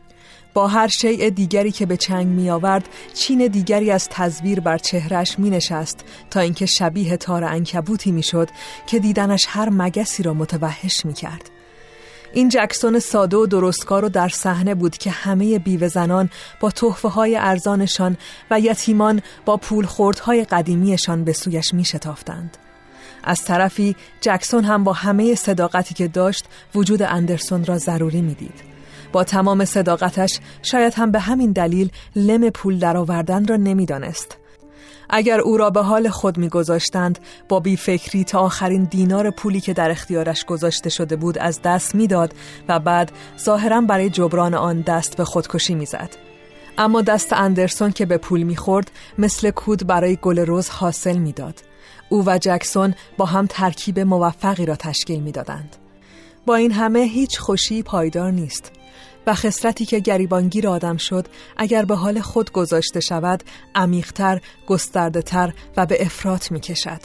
با 0.54 0.68
هر 0.68 0.88
شیء 0.88 1.30
دیگری 1.30 1.72
که 1.72 1.86
به 1.86 1.98
چنگ 1.98 2.28
می 2.28 2.50
آورد 2.50 2.90
چین 3.14 3.48
دیگری 3.48 3.92
از 3.92 4.10
تصویر 4.10 4.60
بر 4.60 4.78
چهرش 4.78 5.40
می 5.40 5.50
نشست 5.50 6.00
تا 6.30 6.40
اینکه 6.40 6.66
شبیه 6.66 7.18
تار 7.18 7.44
انکبوتی 7.44 8.12
می 8.12 8.24
شد 8.24 8.50
که 8.88 9.00
دیدنش 9.00 9.46
هر 9.50 9.70
مگسی 9.70 10.24
را 10.24 10.34
متوحش 10.34 11.06
می 11.06 11.14
کرد. 11.14 11.50
این 12.34 12.50
جکسون 12.50 13.00
ساده 13.00 13.38
و 13.38 13.46
درستکار 13.46 14.06
و 14.06 14.10
در 14.10 14.30
صحنه 14.30 14.76
بود 14.76 14.98
که 14.98 15.12
همه 15.12 15.60
بیوه 15.60 15.88
زنان 15.88 16.30
با 16.60 16.72
تحفه 16.72 17.10
های 17.10 17.36
ارزانشان 17.36 18.18
و 18.52 18.60
یتیمان 18.60 19.22
با 19.46 19.58
پول 19.58 19.88
های 20.24 20.44
قدیمیشان 20.44 21.24
به 21.24 21.34
سویش 21.34 21.74
می 21.74 21.86
شتافتند. 21.86 22.58
از 23.24 23.44
طرفی 23.44 23.96
جکسون 24.22 24.64
هم 24.64 24.84
با 24.84 24.94
همه 24.94 25.36
صداقتی 25.36 25.94
که 25.94 26.08
داشت 26.08 26.46
وجود 26.76 27.02
اندرسون 27.02 27.66
را 27.66 27.78
ضروری 27.78 28.22
می‌دید. 28.22 28.71
با 29.12 29.24
تمام 29.24 29.66
صداقتش 29.66 30.40
شاید 30.62 30.94
هم 30.94 31.12
به 31.12 31.20
همین 31.20 31.52
دلیل 31.52 31.92
لم 32.16 32.50
پول 32.50 32.80
درآوردن 32.80 33.48
را 33.48 33.56
نمی‌دانست. 33.56 34.38
اگر 35.10 35.40
او 35.40 35.58
را 35.58 35.70
به 35.70 35.82
حال 35.82 36.10
خود 36.10 36.38
میگذاشتند 36.38 37.20
با 37.50 37.60
بیفکری 37.60 38.24
تا 38.24 38.40
آخرین 38.40 38.84
دینار 38.84 39.30
پولی 39.30 39.62
که 39.62 39.74
در 39.74 39.92
اختیارش 39.92 40.46
گذاشته 40.46 40.90
شده 40.90 41.16
بود 41.16 41.38
از 41.38 41.62
دست 41.64 41.96
می‌داد 41.96 42.34
و 42.68 42.80
بعد 42.80 43.12
ظاهرا 43.40 43.82
برای 43.82 44.10
جبران 44.10 44.54
آن 44.54 44.82
دست 44.82 45.18
به 45.18 45.26
خودکشی 45.26 45.76
می‌زد. 45.76 46.10
اما 46.78 47.02
دست 47.02 47.34
اندرسون 47.34 47.92
که 47.92 48.06
به 48.06 48.18
پول 48.18 48.44
می‌خورد 48.44 48.92
مثل 49.18 49.52
کود 49.52 49.88
برای 49.88 50.18
گل 50.22 50.40
روز 50.40 50.70
حاصل 50.70 51.18
می‌داد. 51.18 51.60
او 52.10 52.24
و 52.26 52.38
جکسون 52.38 52.94
با 53.18 53.26
هم 53.26 53.46
ترکیب 53.50 54.00
موفقی 54.00 54.66
را 54.66 54.76
تشکیل 54.76 55.20
می‌دادند. 55.20 55.76
با 56.46 56.56
این 56.56 56.72
همه 56.72 57.00
هیچ 57.00 57.40
خوشی 57.40 57.84
پایدار 57.84 58.32
نیست 58.32 58.72
و 59.28 59.34
خسرتی 59.34 59.86
که 59.86 60.00
گریبانگیر 60.00 60.68
آدم 60.68 60.98
شد 60.98 61.28
اگر 61.58 61.86
به 61.86 61.96
حال 61.96 62.20
خود 62.22 62.52
گذاشته 62.52 63.00
شود 63.00 63.44
عمیقتر، 63.76 64.42
گسترده 64.68 65.54
و 65.78 65.86
به 65.86 66.06
افراط 66.06 66.52
می 66.52 66.60
کشد. 66.60 67.02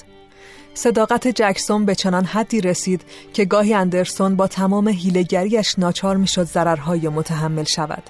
صداقت 0.74 1.28
جکسون 1.28 1.84
به 1.84 1.94
چنان 1.94 2.24
حدی 2.24 2.60
رسید 2.60 3.02
که 3.32 3.44
گاهی 3.44 3.74
اندرسون 3.74 4.36
با 4.36 4.46
تمام 4.46 4.88
هیلگریش 4.88 5.78
ناچار 5.78 6.16
می‌شد 6.16 6.44
ضررهای 6.44 7.08
متحمل 7.08 7.64
شود 7.64 8.02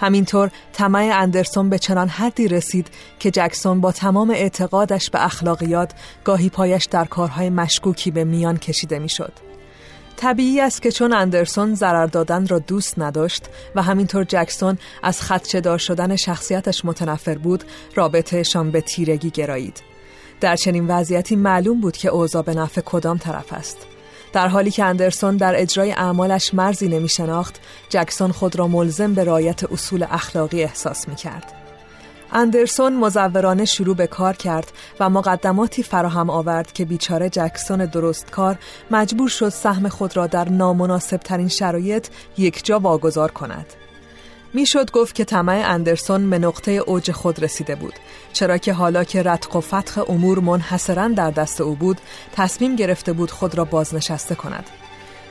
همینطور 0.00 0.50
طمع 0.72 1.10
اندرسون 1.14 1.70
به 1.70 1.78
چنان 1.78 2.08
حدی 2.08 2.48
رسید 2.48 2.88
که 3.18 3.30
جکسون 3.30 3.80
با 3.80 3.92
تمام 3.92 4.30
اعتقادش 4.30 5.10
به 5.10 5.24
اخلاقیات 5.24 5.92
گاهی 6.24 6.48
پایش 6.48 6.84
در 6.84 7.04
کارهای 7.04 7.50
مشکوکی 7.50 8.10
به 8.10 8.24
میان 8.24 8.56
کشیده 8.56 8.98
می‌شد. 8.98 9.49
طبیعی 10.20 10.60
است 10.60 10.82
که 10.82 10.92
چون 10.92 11.12
اندرسون 11.12 11.74
ضرر 11.74 12.06
دادن 12.06 12.46
را 12.46 12.58
دوست 12.58 12.98
نداشت 12.98 13.44
و 13.74 13.82
همینطور 13.82 14.24
جکسون 14.24 14.78
از 15.02 15.22
خدچه 15.22 15.78
شدن 15.78 16.16
شخصیتش 16.16 16.84
متنفر 16.84 17.38
بود 17.38 17.64
رابطهشان 17.94 18.70
به 18.70 18.80
تیرگی 18.80 19.30
گرایید 19.30 19.82
در 20.40 20.56
چنین 20.56 20.86
وضعیتی 20.88 21.36
معلوم 21.36 21.80
بود 21.80 21.96
که 21.96 22.08
اوضاع 22.08 22.42
به 22.42 22.54
نفع 22.54 22.80
کدام 22.80 23.18
طرف 23.18 23.52
است 23.52 23.78
در 24.32 24.48
حالی 24.48 24.70
که 24.70 24.84
اندرسون 24.84 25.36
در 25.36 25.60
اجرای 25.60 25.92
اعمالش 25.92 26.54
مرزی 26.54 26.88
نمی 26.88 27.08
شناخت 27.08 27.60
جکسون 27.88 28.32
خود 28.32 28.56
را 28.56 28.68
ملزم 28.68 29.14
به 29.14 29.24
رایت 29.24 29.72
اصول 29.72 30.06
اخلاقی 30.10 30.62
احساس 30.62 31.08
می 31.08 31.14
کرد. 31.14 31.59
اندرسون 32.32 32.96
مزورانه 32.96 33.64
شروع 33.64 33.96
به 33.96 34.06
کار 34.06 34.36
کرد 34.36 34.72
و 35.00 35.10
مقدماتی 35.10 35.82
فراهم 35.82 36.30
آورد 36.30 36.72
که 36.72 36.84
بیچاره 36.84 37.28
جکسون 37.28 37.84
درستکار 37.84 38.58
مجبور 38.90 39.28
شد 39.28 39.48
سهم 39.48 39.88
خود 39.88 40.16
را 40.16 40.26
در 40.26 40.48
نامناسب 40.48 41.16
ترین 41.16 41.48
شرایط 41.48 42.08
یک 42.38 42.64
جا 42.64 42.78
واگذار 42.78 43.30
کند. 43.30 43.66
می‌شد 44.54 44.90
گفت 44.90 45.14
که 45.14 45.24
طمع 45.24 45.62
اندرسون 45.66 46.30
به 46.30 46.38
نقطه 46.38 46.70
اوج 46.70 47.10
خود 47.10 47.42
رسیده 47.42 47.74
بود 47.74 47.94
چرا 48.32 48.58
که 48.58 48.72
حالا 48.72 49.04
که 49.04 49.22
رتق 49.22 49.56
و 49.56 49.60
فتخ 49.60 49.98
امور 50.08 50.38
منحصرا 50.38 51.08
در 51.08 51.30
دست 51.30 51.60
او 51.60 51.74
بود 51.74 52.00
تصمیم 52.32 52.76
گرفته 52.76 53.12
بود 53.12 53.30
خود 53.30 53.54
را 53.54 53.64
بازنشسته 53.64 54.34
کند 54.34 54.70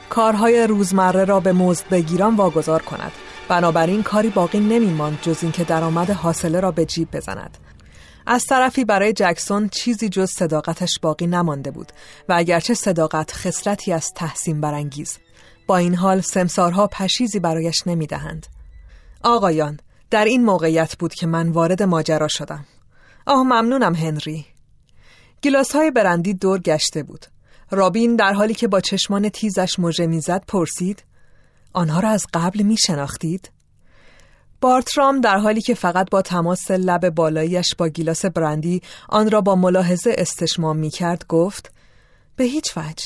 کارهای 0.09 0.67
روزمره 0.67 1.25
را 1.25 1.39
به 1.39 1.53
مزد 1.53 1.89
بگیران 1.89 2.35
واگذار 2.35 2.81
کند 2.81 3.11
بنابراین 3.49 4.03
کاری 4.03 4.29
باقی 4.29 4.59
نمیماند 4.59 5.19
جز 5.21 5.37
اینکه 5.41 5.63
درآمد 5.63 6.09
حاصله 6.09 6.59
را 6.59 6.71
به 6.71 6.85
جیب 6.85 7.11
بزند. 7.11 7.57
از 8.25 8.45
طرفی 8.45 8.85
برای 8.85 9.13
جکسون 9.13 9.69
چیزی 9.69 10.09
جز 10.09 10.29
صداقتش 10.31 10.99
باقی 11.01 11.27
نمانده 11.27 11.71
بود 11.71 11.91
و 12.29 12.33
اگرچه 12.37 12.73
صداقت 12.73 13.31
خصلتی 13.33 13.93
از 13.93 14.13
تحسین 14.15 14.61
برانگیز 14.61 15.17
با 15.67 15.77
این 15.77 15.95
حال 15.95 16.21
سمسارها 16.21 16.87
پشیزی 16.87 17.39
برایش 17.39 17.87
نمی‌دهند. 17.87 18.47
آقایان 19.23 19.79
در 20.09 20.25
این 20.25 20.45
موقعیت 20.45 20.95
بود 20.97 21.13
که 21.13 21.27
من 21.27 21.49
وارد 21.49 21.83
ماجرا 21.83 22.27
شدم. 22.27 22.65
آه 23.25 23.43
ممنونم 23.43 23.95
هنری. 23.95 24.45
گلاس 25.43 25.75
های 25.75 25.91
برندی 25.91 26.33
دور 26.33 26.59
گشته 26.59 27.03
بود. 27.03 27.25
رابین 27.71 28.15
در 28.15 28.33
حالی 28.33 28.53
که 28.53 28.67
با 28.67 28.79
چشمان 28.79 29.29
تیزش 29.29 29.79
مژه 29.79 30.07
می‌زد 30.07 30.43
پرسید 30.47 31.03
آنها 31.73 31.99
را 31.99 32.09
از 32.09 32.25
قبل 32.33 32.61
می 32.61 32.77
شناختید؟ 32.77 33.51
بارترام 34.61 35.21
در 35.21 35.37
حالی 35.37 35.61
که 35.61 35.73
فقط 35.73 36.09
با 36.09 36.21
تماس 36.21 36.71
لب 36.71 37.09
بالایش 37.09 37.75
با 37.77 37.87
گیلاس 37.87 38.25
برندی 38.25 38.81
آن 39.09 39.31
را 39.31 39.41
با 39.41 39.55
ملاحظه 39.55 40.15
استشمام 40.17 40.77
می 40.77 40.89
کرد 40.89 41.25
گفت 41.27 41.71
به 42.35 42.43
هیچ 42.43 42.77
وجه. 42.77 43.05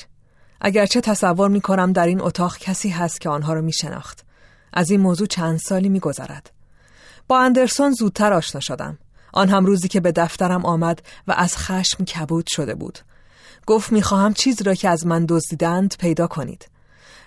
اگرچه 0.62 1.02
تصور 1.02 1.50
می 1.50 1.62
کنم 1.62 1.94
در 1.94 2.08
این 2.08 2.22
اتاق 2.22 2.58
کسی 2.58 2.90
هست 2.90 3.22
که 3.22 3.30
آنها 3.30 3.54
را 3.54 3.62
می 3.62 3.74
شناخت 3.74 4.26
از 4.74 4.92
این 4.92 5.00
موضوع 5.00 5.28
چند 5.28 5.60
سالی 5.60 5.90
می 5.90 6.00
گذرد. 6.00 6.52
با 7.28 7.40
اندرسون 7.40 7.92
زودتر 7.92 8.34
آشنا 8.34 8.62
شدم. 8.62 8.98
آن 9.34 9.50
هم 9.50 9.66
روزی 9.66 9.88
که 9.88 10.00
به 10.00 10.12
دفترم 10.12 10.66
آمد 10.66 11.02
و 11.28 11.34
از 11.38 11.58
خشم 11.58 12.06
کبود 12.06 12.46
شده 12.50 12.76
بود. 12.76 13.00
گفت 13.66 13.92
می‌خواهم 13.92 14.34
چیزی 14.34 14.64
را 14.64 14.74
که 14.74 14.90
از 14.90 15.06
من 15.06 15.26
دزدیدند 15.30 15.96
پیدا 16.00 16.28
کنید. 16.28 16.70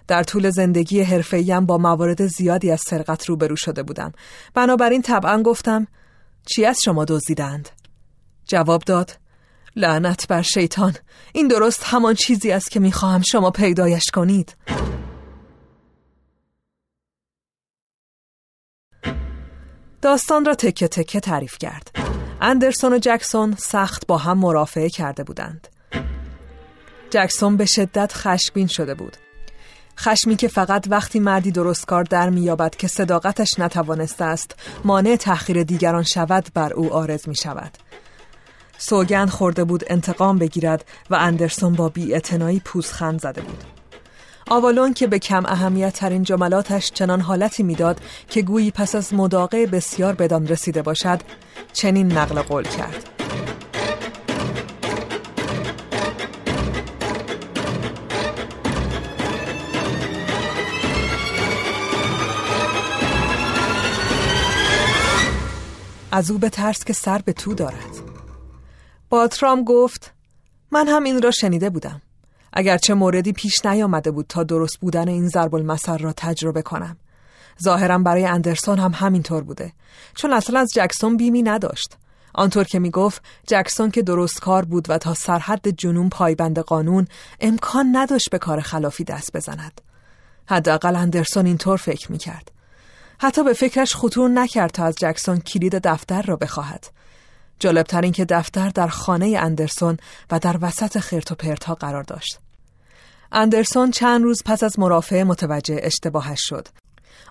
در 0.09 0.23
طول 0.23 0.51
زندگی 0.51 1.03
حرفه‌ایم 1.03 1.67
با 1.67 1.79
موارد 1.79 2.27
زیادی 2.27 2.71
از 2.71 2.81
سرقت 2.89 3.25
روبرو 3.25 3.57
شده 3.57 3.83
بودم. 3.83 4.13
بنابراین 4.55 5.03
طبعا 5.03 5.43
گفتم 5.43 5.87
چی 6.47 6.65
از 6.65 6.79
شما 6.85 7.05
دزدیدند؟ 7.05 7.69
جواب 8.47 8.83
داد 8.83 9.19
لعنت 9.77 10.29
بر 10.29 10.43
شیطان. 10.43 10.95
این 11.33 11.49
درست 11.49 11.83
همان 11.85 12.15
چیزی 12.15 12.53
است 12.53 12.71
که 12.71 12.81
می‌خواهم 12.81 13.23
شما 13.23 13.51
پیدایش 13.51 14.05
کنید. 14.15 14.57
داستان 20.03 20.45
را 20.45 20.55
تکه 20.55 20.89
تکه 20.89 21.21
تعریف 21.21 21.59
کرد. 21.59 21.91
اندرسون 22.41 22.93
و 22.93 22.99
جکسون 22.99 23.55
سخت 23.59 24.07
با 24.07 24.19
هم 24.19 24.39
مرافعه 24.39 24.89
کرده 24.89 25.25
بودند. 25.25 25.69
جکسون 27.11 27.57
به 27.57 27.65
شدت 27.65 28.13
خشبین 28.15 28.67
شده 28.67 28.95
بود. 28.95 29.17
خشمی 29.99 30.37
که 30.37 30.49
فقط 30.49 30.87
وقتی 30.91 31.21
مردی 31.21 31.51
درستکار 31.51 32.05
در 32.05 32.31
میابد 32.31 32.77
که 32.77 32.89
صداقتش 32.89 33.59
نتوانسته 33.59 34.25
است 34.25 34.55
مانع 34.85 35.17
تأخیر 35.17 35.63
دیگران 35.63 36.03
شود 36.03 36.47
بر 36.55 36.73
او 36.73 36.93
آرز 36.93 37.29
می 37.29 37.37
شود 37.37 37.71
سوگند 38.79 39.31
خورده 39.31 39.65
بود 39.65 39.85
انتقام 39.87 40.39
بگیرد 40.39 40.85
و 41.11 41.15
اندرسون 41.15 41.73
با 41.73 41.89
بی 41.89 42.21
پوزخند 42.65 43.21
زده 43.21 43.41
بود. 43.41 43.65
آوالون 44.49 44.95
که 44.95 45.07
به 45.07 45.19
کم 45.19 45.47
اهمیت 45.47 45.95
ترین 45.95 46.23
جملاتش 46.23 46.91
چنان 46.91 47.21
حالتی 47.21 47.63
می‌داد 47.63 48.01
که 48.29 48.43
گویی 48.43 48.71
پس 48.71 48.95
از 48.95 49.15
مداقه 49.15 49.67
بسیار 49.67 50.15
بدان 50.15 50.47
رسیده 50.47 50.83
باشد 50.83 51.21
چنین 51.73 52.13
نقل 52.13 52.43
قول 52.43 52.65
کرد. 52.65 53.09
از 66.17 66.31
او 66.31 66.39
به 66.39 66.49
ترس 66.49 66.85
که 66.85 66.93
سر 66.93 67.19
به 67.19 67.33
تو 67.33 67.55
دارد. 67.55 68.01
باترام 69.09 69.65
گفت 69.65 70.13
من 70.71 70.89
هم 70.89 71.05
این 71.05 71.23
را 71.23 71.31
شنیده 71.31 71.71
بودم. 71.71 72.03
اگرچه 72.53 72.95
موردی 72.95 73.33
پیش 73.33 73.67
نیامده 73.67 74.11
بود 74.11 74.27
تا 74.29 74.43
درست 74.43 74.81
بودن 74.81 75.09
این 75.09 75.29
ضرب 75.29 75.55
المثل 75.55 75.99
را 75.99 76.13
تجربه 76.13 76.63
کنم. 76.63 76.97
ظاهرا 77.63 77.99
برای 77.99 78.25
اندرسون 78.25 78.79
هم 78.79 78.93
همینطور 78.95 79.43
بوده. 79.43 79.73
چون 80.15 80.33
اصلا 80.33 80.61
از 80.61 80.69
جکسون 80.75 81.17
بیمی 81.17 81.43
نداشت. 81.43 81.97
آنطور 82.35 82.65
که 82.65 82.79
می 82.79 82.91
گفت 82.91 83.23
جکسون 83.47 83.91
که 83.91 84.03
درست 84.03 84.41
کار 84.41 84.65
بود 84.65 84.91
و 84.91 84.99
تا 84.99 85.15
سرحد 85.15 85.69
جنون 85.69 86.09
پایبند 86.09 86.59
قانون 86.59 87.07
امکان 87.41 87.97
نداشت 87.97 88.31
به 88.31 88.39
کار 88.39 88.61
خلافی 88.61 89.05
دست 89.05 89.37
بزند. 89.37 89.81
حداقل 90.47 90.97
اندرسون 90.97 91.47
اینطور 91.47 91.77
فکر 91.77 92.13
می 92.13 92.19
کرد 92.19 92.56
حتی 93.19 93.45
به 93.45 93.53
فکرش 93.53 93.95
خطور 93.95 94.31
نکرد 94.31 94.71
تا 94.71 94.85
از 94.85 94.95
جکسون 94.99 95.41
کلید 95.41 95.75
دفتر 95.75 96.23
را 96.23 96.37
بخواهد. 96.37 96.87
جالبتر 97.59 98.01
این 98.01 98.13
که 98.13 98.25
دفتر 98.25 98.69
در 98.69 98.89
خانه 98.89 99.39
اندرسون 99.41 99.97
و 100.31 100.39
در 100.39 100.59
وسط 100.61 100.99
خرت 100.99 101.33
و 101.33 101.35
پرتها 101.35 101.75
قرار 101.75 102.03
داشت. 102.03 102.39
اندرسون 103.33 103.91
چند 103.91 104.23
روز 104.23 104.43
پس 104.45 104.63
از 104.63 104.79
مرافعه 104.79 105.25
متوجه 105.25 105.81
اشتباهش 105.83 106.41
شد. 106.43 106.69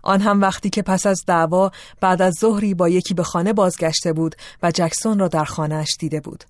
آن 0.03 0.21
هم 0.21 0.41
وقتی 0.41 0.69
که 0.69 0.81
پس 0.81 1.05
از 1.05 1.23
دعوا 1.27 1.71
بعد 2.01 2.21
از 2.21 2.33
ظهری 2.39 2.73
با 2.73 2.89
یکی 2.89 3.13
به 3.13 3.23
خانه 3.23 3.53
بازگشته 3.53 4.13
بود 4.13 4.35
و 4.63 4.71
جکسون 4.71 5.19
را 5.19 5.27
در 5.27 5.45
خانهاش 5.45 5.95
دیده 5.99 6.19
بود. 6.19 6.43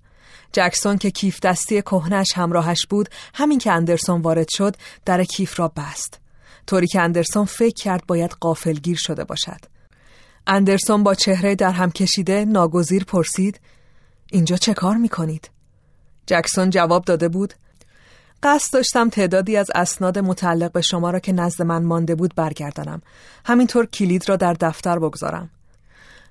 جکسون 0.51 0.97
که 0.97 1.11
کیف 1.11 1.39
دستی 1.39 1.81
کهنش 1.81 2.27
همراهش 2.35 2.85
بود 2.89 3.09
همین 3.33 3.59
که 3.59 3.71
اندرسون 3.71 4.21
وارد 4.21 4.47
شد 4.49 4.75
در 5.05 5.23
کیف 5.23 5.59
را 5.59 5.67
بست. 5.67 6.24
طوری 6.67 6.87
که 6.87 7.01
اندرسون 7.01 7.45
فکر 7.45 7.83
کرد 7.83 8.05
باید 8.07 8.31
قافلگیر 8.31 8.97
شده 8.97 9.23
باشد. 9.23 9.59
اندرسون 10.47 11.03
با 11.03 11.13
چهره 11.13 11.55
در 11.55 11.71
هم 11.71 11.91
کشیده 11.91 12.45
ناگزیر 12.45 13.03
پرسید 13.03 13.59
اینجا 14.31 14.57
چه 14.57 14.73
کار 14.73 14.97
می 14.97 15.09
کنید؟ 15.09 15.49
جکسون 16.27 16.69
جواب 16.69 17.05
داده 17.05 17.29
بود 17.29 17.53
قصد 18.43 18.73
داشتم 18.73 19.09
تعدادی 19.09 19.57
از 19.57 19.67
اسناد 19.75 20.19
متعلق 20.19 20.71
به 20.71 20.81
شما 20.81 21.09
را 21.09 21.19
که 21.19 21.31
نزد 21.31 21.61
من 21.61 21.83
مانده 21.83 22.15
بود 22.15 22.35
برگردانم. 22.35 23.01
همینطور 23.45 23.85
کلید 23.85 24.29
را 24.29 24.35
در 24.35 24.53
دفتر 24.53 24.99
بگذارم. 24.99 25.49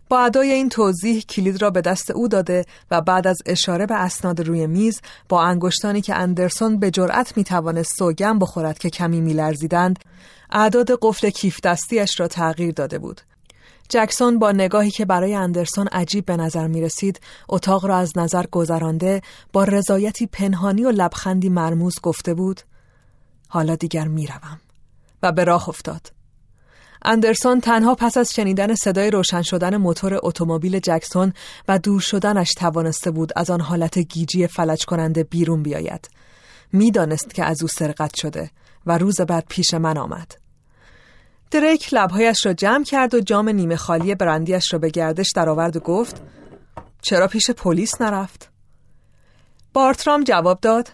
با 0.08 0.20
ادای 0.20 0.52
این 0.52 0.68
توضیح 0.68 1.20
کلید 1.20 1.62
را 1.62 1.70
به 1.70 1.80
دست 1.80 2.10
او 2.10 2.28
داده 2.28 2.64
و 2.90 3.00
بعد 3.00 3.26
از 3.26 3.38
اشاره 3.46 3.86
به 3.86 3.94
اسناد 3.94 4.40
روی 4.40 4.66
میز 4.66 5.00
با 5.28 5.42
انگشتانی 5.42 6.00
که 6.00 6.14
اندرسون 6.14 6.78
به 6.78 6.90
جرأت 6.90 7.36
می 7.36 7.44
توانست 7.44 7.98
سوگم 7.98 8.38
بخورد 8.38 8.78
که 8.78 8.90
کمی 8.90 9.20
میلرزیدند 9.20 9.98
اعداد 10.50 10.98
قفل 11.02 11.30
کیف 11.30 11.60
دستیش 11.60 12.20
را 12.20 12.28
تغییر 12.28 12.72
داده 12.72 12.98
بود 12.98 13.20
جکسون 13.88 14.38
با 14.38 14.52
نگاهی 14.52 14.90
که 14.90 15.04
برای 15.04 15.34
اندرسون 15.34 15.86
عجیب 15.86 16.26
به 16.26 16.36
نظر 16.36 16.66
می 16.66 16.80
رسید 16.80 17.20
اتاق 17.48 17.86
را 17.86 17.96
از 17.96 18.18
نظر 18.18 18.46
گذرانده 18.46 19.22
با 19.52 19.64
رضایتی 19.64 20.26
پنهانی 20.26 20.84
و 20.84 20.90
لبخندی 20.90 21.48
مرموز 21.48 21.94
گفته 22.02 22.34
بود 22.34 22.60
حالا 23.48 23.76
دیگر 23.76 24.08
می 24.08 24.26
روم. 24.26 24.60
و 25.22 25.32
به 25.32 25.44
راه 25.44 25.68
افتاد 25.68 26.13
اندرسون 27.04 27.60
تنها 27.60 27.94
پس 27.94 28.16
از 28.16 28.32
شنیدن 28.32 28.74
صدای 28.74 29.10
روشن 29.10 29.42
شدن 29.42 29.76
موتور 29.76 30.20
اتومبیل 30.22 30.78
جکسون 30.78 31.32
و 31.68 31.78
دور 31.78 32.00
شدنش 32.00 32.52
توانسته 32.52 33.10
بود 33.10 33.32
از 33.36 33.50
آن 33.50 33.60
حالت 33.60 33.98
گیجی 33.98 34.46
فلج 34.46 34.84
کننده 34.84 35.24
بیرون 35.24 35.62
بیاید. 35.62 36.08
می‌دانست 36.72 37.34
که 37.34 37.44
از 37.44 37.62
او 37.62 37.68
سرقت 37.68 38.16
شده 38.16 38.50
و 38.86 38.98
روز 38.98 39.20
بعد 39.20 39.44
پیش 39.48 39.74
من 39.74 39.98
آمد. 39.98 40.32
دریک 41.50 41.94
لبهایش 41.94 42.46
را 42.46 42.52
جمع 42.52 42.84
کرد 42.84 43.14
و 43.14 43.20
جام 43.20 43.48
نیمه 43.48 43.76
خالی 43.76 44.14
برندیش 44.14 44.72
را 44.72 44.78
به 44.78 44.90
گردش 44.90 45.32
درآورد 45.34 45.76
و 45.76 45.80
گفت 45.80 46.22
چرا 47.02 47.28
پیش 47.28 47.50
پلیس 47.50 48.00
نرفت؟ 48.00 48.50
بارترام 49.72 50.24
جواب 50.24 50.60
داد 50.60 50.92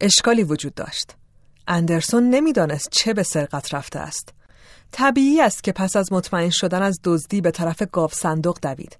اشکالی 0.00 0.42
وجود 0.42 0.74
داشت. 0.74 1.14
اندرسون 1.68 2.30
نمی‌دانست 2.30 2.88
چه 2.90 3.14
به 3.14 3.22
سرقت 3.22 3.74
رفته 3.74 3.98
است. 3.98 4.34
طبیعی 4.96 5.40
است 5.40 5.64
که 5.64 5.72
پس 5.72 5.96
از 5.96 6.12
مطمئن 6.12 6.50
شدن 6.50 6.82
از 6.82 7.00
دزدی 7.04 7.40
به 7.40 7.50
طرف 7.50 7.82
گاو 7.92 8.10
صندوق 8.12 8.58
دوید. 8.62 8.98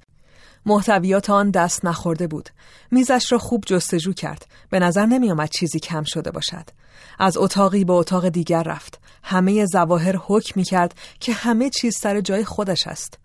محتویات 0.67 1.31
آن 1.31 1.51
دست 1.51 1.85
نخورده 1.85 2.27
بود. 2.27 2.49
میزش 2.91 3.33
را 3.33 3.39
خوب 3.39 3.65
جستجو 3.67 4.13
کرد. 4.13 4.47
به 4.71 4.79
نظر 4.79 5.07
نمی 5.07 5.31
آمد 5.31 5.49
چیزی 5.49 5.81
کم 5.81 6.03
شده 6.05 6.31
باشد. 6.31 6.71
از 7.19 7.37
اتاقی 7.37 7.85
به 7.85 7.93
اتاق 7.93 8.29
دیگر 8.29 8.63
رفت. 8.63 9.01
همه 9.23 9.67
زواهر 9.67 10.17
حکم 10.17 10.53
می 10.57 10.65
کرد 10.65 10.95
که 11.21 11.33
همه 11.33 11.71
چیز 11.71 11.97
سر 12.01 12.21
جای 12.21 12.45
خودش 12.45 12.87
است. 12.87 13.19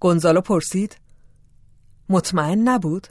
گونزالو 0.00 0.40
پرسید 0.40 0.96
مطمئن 2.08 2.68
نبود؟ 2.68 3.08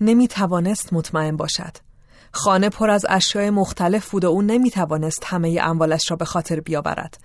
نمی 0.00 0.28
توانست 0.28 0.92
مطمئن 0.92 1.36
باشد. 1.36 1.89
خانه 2.32 2.68
پر 2.68 2.90
از 2.90 3.06
اشیاء 3.08 3.50
مختلف 3.50 4.10
بود 4.10 4.24
و 4.24 4.28
او 4.28 4.42
نمی 4.42 4.70
توانست 4.70 5.24
همه 5.24 5.58
اموالش 5.62 6.10
را 6.10 6.16
به 6.16 6.24
خاطر 6.24 6.60
بیاورد 6.60 7.18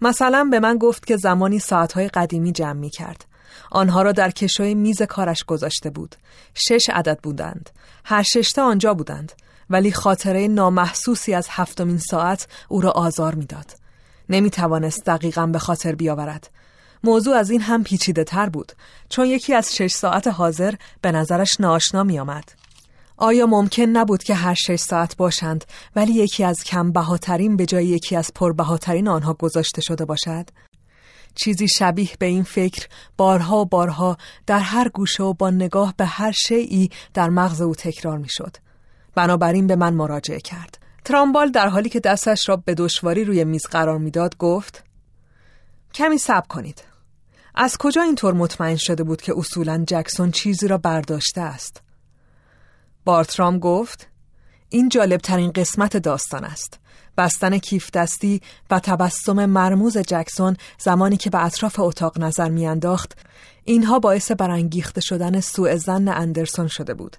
مثلا 0.00 0.48
به 0.50 0.60
من 0.60 0.78
گفت 0.78 1.06
که 1.06 1.16
زمانی 1.16 1.58
ساعتهای 1.58 2.08
قدیمی 2.08 2.52
جمع 2.52 2.72
می 2.72 2.90
کرد 2.90 3.24
آنها 3.70 4.02
را 4.02 4.12
در 4.12 4.30
کشوی 4.30 4.74
میز 4.74 5.02
کارش 5.02 5.44
گذاشته 5.44 5.90
بود 5.90 6.16
شش 6.54 6.90
عدد 6.92 7.18
بودند 7.22 7.70
هر 8.04 8.22
ششتا 8.22 8.64
آنجا 8.64 8.94
بودند 8.94 9.32
ولی 9.70 9.92
خاطره 9.92 10.48
نامحسوسی 10.48 11.34
از 11.34 11.46
هفتمین 11.50 11.98
ساعت 11.98 12.46
او 12.68 12.80
را 12.80 12.90
آزار 12.90 13.34
می‌داد. 13.34 13.66
نمی 14.28 14.50
توانست 14.50 15.06
دقیقا 15.06 15.46
به 15.46 15.58
خاطر 15.58 15.94
بیاورد. 15.94 16.50
موضوع 17.04 17.36
از 17.36 17.50
این 17.50 17.60
هم 17.60 17.84
پیچیده 17.84 18.24
تر 18.24 18.48
بود 18.48 18.72
چون 19.08 19.26
یکی 19.26 19.54
از 19.54 19.76
شش 19.76 19.92
ساعت 19.92 20.26
حاضر 20.26 20.74
به 21.02 21.12
نظرش 21.12 21.60
ناشنا 21.60 22.02
می 22.02 22.18
آمد. 22.18 22.59
آیا 23.20 23.46
ممکن 23.46 23.82
نبود 23.82 24.22
که 24.22 24.34
هر 24.34 24.54
شش 24.54 24.76
ساعت 24.76 25.16
باشند 25.16 25.64
ولی 25.96 26.12
یکی 26.12 26.44
از 26.44 26.64
کم 26.64 26.92
بهاترین 26.92 27.56
به 27.56 27.66
جای 27.66 27.86
یکی 27.86 28.16
از 28.16 28.30
پربهاترین 28.34 29.08
آنها 29.08 29.34
گذاشته 29.34 29.80
شده 29.80 30.04
باشد؟ 30.04 30.48
چیزی 31.34 31.68
شبیه 31.68 32.10
به 32.18 32.26
این 32.26 32.42
فکر 32.42 32.86
بارها 33.16 33.58
و 33.58 33.64
بارها 33.64 34.16
در 34.46 34.58
هر 34.58 34.88
گوشه 34.88 35.22
و 35.22 35.32
با 35.32 35.50
نگاه 35.50 35.94
به 35.96 36.04
هر 36.04 36.32
شیعی 36.32 36.90
در 37.14 37.28
مغز 37.28 37.60
او 37.60 37.74
تکرار 37.74 38.18
می 38.18 38.28
شد. 38.28 38.56
بنابراین 39.14 39.66
به 39.66 39.76
من 39.76 39.94
مراجعه 39.94 40.40
کرد 40.40 40.78
ترامبال 41.04 41.50
در 41.50 41.68
حالی 41.68 41.88
که 41.88 42.00
دستش 42.00 42.48
را 42.48 42.56
به 42.56 42.74
دشواری 42.74 43.24
روی 43.24 43.44
میز 43.44 43.66
قرار 43.66 43.98
می‌داد 43.98 44.36
گفت 44.36 44.84
کمی 45.94 46.18
صبر 46.18 46.46
کنید 46.46 46.82
از 47.54 47.76
کجا 47.78 48.02
اینطور 48.02 48.34
مطمئن 48.34 48.76
شده 48.76 49.04
بود 49.04 49.22
که 49.22 49.34
اصولا 49.36 49.84
جکسون 49.86 50.30
چیزی 50.30 50.68
را 50.68 50.78
برداشته 50.78 51.40
است 51.40 51.82
بارترام 53.04 53.58
گفت 53.58 54.06
این 54.68 54.88
جالب 54.88 55.20
ترین 55.20 55.50
قسمت 55.52 55.96
داستان 55.96 56.44
است. 56.44 56.78
بستن 57.18 57.58
کیف 57.58 57.90
دستی 57.90 58.40
و 58.70 58.80
تبسم 58.80 59.46
مرموز 59.46 59.98
جکسون 59.98 60.56
زمانی 60.78 61.16
که 61.16 61.30
به 61.30 61.44
اطراف 61.44 61.78
اتاق 61.78 62.18
نظر 62.18 62.48
میانداخت 62.48 63.18
اینها 63.64 63.98
باعث 63.98 64.30
برانگیخته 64.32 65.00
شدن 65.00 65.40
سوء 65.40 65.76
زن 65.76 66.08
اندرسون 66.08 66.68
شده 66.68 66.94
بود. 66.94 67.16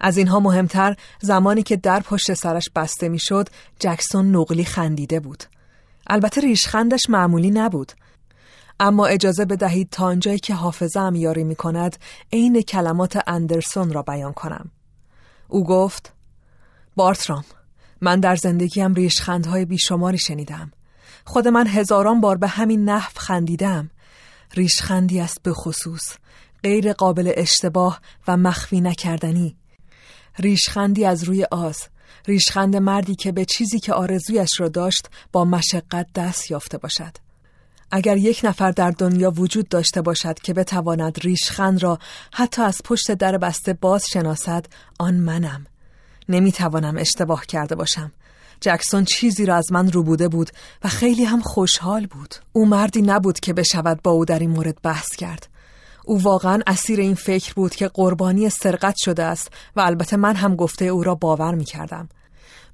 از 0.00 0.16
اینها 0.16 0.40
مهمتر 0.40 0.96
زمانی 1.20 1.62
که 1.62 1.76
در 1.76 2.00
پشت 2.00 2.34
سرش 2.34 2.68
بسته 2.76 3.08
می‌شد 3.08 3.48
جکسون 3.80 4.36
نقلی 4.36 4.64
خندیده 4.64 5.20
بود. 5.20 5.44
البته 6.06 6.40
ریشخندش 6.40 7.02
معمولی 7.08 7.50
نبود. 7.50 7.92
اما 8.80 9.06
اجازه 9.06 9.44
بدهید 9.44 9.90
تا 9.90 10.04
آنجایی 10.04 10.38
که 10.38 10.54
حافظه 10.54 11.00
هم 11.00 11.14
یاری 11.14 11.44
می 11.44 11.54
کند 11.56 11.96
عین 12.32 12.62
کلمات 12.62 13.18
اندرسون 13.26 13.92
را 13.92 14.02
بیان 14.02 14.32
کنم. 14.32 14.70
او 15.48 15.64
گفت 15.64 16.12
بارترام 16.96 17.44
من 18.00 18.20
در 18.20 18.36
زندگیم 18.36 18.94
ریشخندهای 18.94 19.64
بیشماری 19.64 20.18
شنیدم. 20.18 20.72
خود 21.24 21.48
من 21.48 21.66
هزاران 21.66 22.20
بار 22.20 22.36
به 22.36 22.48
همین 22.48 22.84
نحو 22.84 23.10
خندیدم. 23.16 23.90
ریشخندی 24.54 25.20
است 25.20 25.42
به 25.42 25.52
خصوص 25.52 26.16
غیر 26.62 26.92
قابل 26.92 27.32
اشتباه 27.36 28.00
و 28.28 28.36
مخفی 28.36 28.80
نکردنی. 28.80 29.56
ریشخندی 30.38 31.04
از 31.04 31.24
روی 31.24 31.44
آز 31.50 31.76
ریشخند 32.26 32.76
مردی 32.76 33.14
که 33.14 33.32
به 33.32 33.44
چیزی 33.44 33.80
که 33.80 33.92
آرزویش 33.92 34.60
را 34.60 34.68
داشت 34.68 35.08
با 35.32 35.44
مشقت 35.44 36.06
دست 36.14 36.50
یافته 36.50 36.78
باشد. 36.78 37.25
اگر 37.90 38.16
یک 38.16 38.40
نفر 38.44 38.70
در 38.70 38.90
دنیا 38.90 39.30
وجود 39.30 39.68
داشته 39.68 40.02
باشد 40.02 40.38
که 40.38 40.54
بتواند 40.54 41.18
ریشخند 41.20 41.82
را 41.82 41.98
حتی 42.32 42.62
از 42.62 42.80
پشت 42.84 43.12
در 43.12 43.38
بسته 43.38 43.72
باز 43.72 44.06
شناسد 44.12 44.66
آن 44.98 45.14
منم. 45.14 45.66
نمی‌توانم 46.28 46.96
اشتباه 46.98 47.46
کرده 47.46 47.74
باشم. 47.74 48.12
جکسون 48.60 49.04
چیزی 49.04 49.46
را 49.46 49.56
از 49.56 49.72
من 49.72 49.92
روبوده 49.92 50.28
بود 50.28 50.50
و 50.84 50.88
خیلی 50.88 51.24
هم 51.24 51.42
خوشحال 51.42 52.06
بود. 52.06 52.34
او 52.52 52.66
مردی 52.66 53.02
نبود 53.02 53.40
که 53.40 53.52
بشود 53.52 54.02
با 54.02 54.10
او 54.10 54.24
در 54.24 54.38
این 54.38 54.50
مورد 54.50 54.82
بحث 54.82 55.16
کرد. 55.16 55.48
او 56.04 56.22
واقعا 56.22 56.60
اسیر 56.66 57.00
این 57.00 57.14
فکر 57.14 57.54
بود 57.54 57.74
که 57.74 57.88
قربانی 57.88 58.50
سرقت 58.50 58.94
شده 58.98 59.22
است 59.22 59.50
و 59.76 59.80
البته 59.80 60.16
من 60.16 60.36
هم 60.36 60.56
گفته 60.56 60.84
او 60.84 61.02
را 61.02 61.14
باور 61.14 61.54
می 61.54 61.64
کردم. 61.64 62.08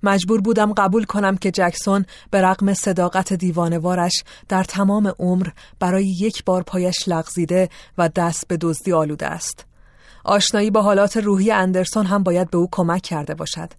مجبور 0.02 0.40
بودم 0.40 0.72
قبول 0.72 1.04
کنم 1.04 1.36
که 1.36 1.50
جکسون 1.50 2.04
به 2.30 2.42
رغم 2.42 2.74
صداقت 2.74 3.32
دیوانوارش 3.32 4.24
در 4.48 4.64
تمام 4.64 5.12
عمر 5.18 5.48
برای 5.80 6.06
یک 6.06 6.44
بار 6.44 6.62
پایش 6.62 7.08
لغزیده 7.08 7.68
و 7.98 8.08
دست 8.08 8.48
به 8.48 8.56
دزدی 8.56 8.92
آلوده 8.92 9.26
است. 9.26 9.66
آشنایی 10.24 10.70
با 10.70 10.82
حالات 10.82 11.16
روحی 11.16 11.50
اندرسون 11.50 12.06
هم 12.06 12.22
باید 12.22 12.50
به 12.50 12.58
او 12.58 12.68
کمک 12.72 13.02
کرده 13.02 13.34
باشد. 13.34 13.72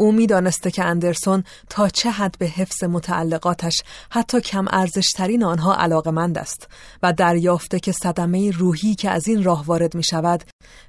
او 0.00 0.12
می‌دانسته 0.12 0.70
که 0.70 0.84
اندرسون 0.84 1.44
تا 1.70 1.88
چه 1.88 2.10
حد 2.10 2.34
به 2.38 2.46
حفظ 2.46 2.84
متعلقاتش 2.84 3.82
حتی 4.10 4.40
کم 4.40 4.64
ارزشترین 4.70 5.44
آنها 5.44 5.74
علاقمند 5.74 6.38
است 6.38 6.68
و 7.02 7.12
دریافته 7.12 7.80
که 7.80 7.92
صدمه 7.92 8.50
روحی 8.50 8.94
که 8.94 9.10
از 9.10 9.28
این 9.28 9.44
راه 9.44 9.64
وارد 9.64 9.94
می 9.94 10.04
شود 10.04 10.44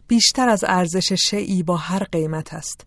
بیشتر 0.08 0.50
از 0.50 0.64
ارزش 0.68 1.14
شیعی 1.14 1.64
با 1.64 1.78
هر 1.78 2.04
قیمت 2.04 2.54
است. 2.54 2.86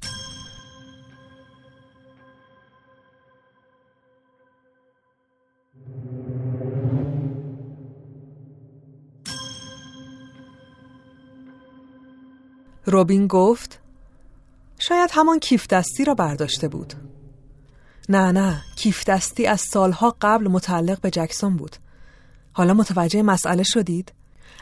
روبین 12.87 13.27
گفت 13.27 13.79
شاید 14.79 15.11
همان 15.13 15.39
کیف 15.39 15.67
دستی 15.67 16.05
را 16.05 16.15
برداشته 16.15 16.69
بود. 16.69 16.95
نه 18.09 18.33
نه 18.33 18.63
کیف 18.77 19.05
دستی 19.05 19.47
از 19.47 19.61
سالها 19.61 20.17
قبل 20.21 20.49
متعلق 20.49 21.01
به 21.01 21.11
جکسون 21.11 21.57
بود. 21.57 21.77
حالا 22.53 22.75
متوجه 22.75 23.23
مسئله 23.23 23.63
شدید؟ 23.63 24.13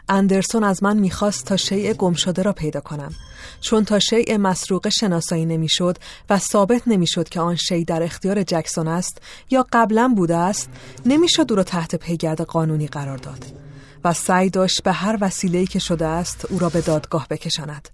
اندرسون 0.08 0.64
از 0.64 0.82
من 0.82 0.96
می‌خواست 0.96 1.44
تا 1.44 1.56
شیء 1.56 1.92
گم 1.92 2.12
شده 2.12 2.42
را 2.42 2.52
پیدا 2.52 2.80
کنم. 2.80 3.12
چون 3.60 3.84
تا 3.84 3.98
شیء 3.98 4.38
مسروقه 4.38 4.90
شناسایی 4.90 5.46
نمی‌شد 5.46 5.98
و 6.30 6.38
ثابت 6.38 6.82
نمی‌شد 6.88 7.28
که 7.28 7.40
آن 7.40 7.56
شی 7.56 7.84
در 7.84 8.02
اختیار 8.02 8.42
جکسون 8.42 8.88
است 8.88 9.22
یا 9.50 9.66
قبلا 9.72 10.12
بوده 10.16 10.36
است 10.36 10.68
نمی‌شد 11.06 11.46
او 11.50 11.56
را 11.56 11.62
تحت 11.62 11.94
پیگرد 11.94 12.40
قانونی 12.40 12.86
قرار 12.86 13.18
داد 13.18 13.44
و 14.04 14.12
سعی 14.12 14.50
داشت 14.50 14.82
به 14.82 14.92
هر 14.92 15.18
وسیله‌ای 15.20 15.66
که 15.66 15.78
شده 15.78 16.06
است 16.06 16.46
او 16.50 16.58
را 16.58 16.68
به 16.68 16.80
دادگاه 16.80 17.26
بکشاند. 17.30 17.88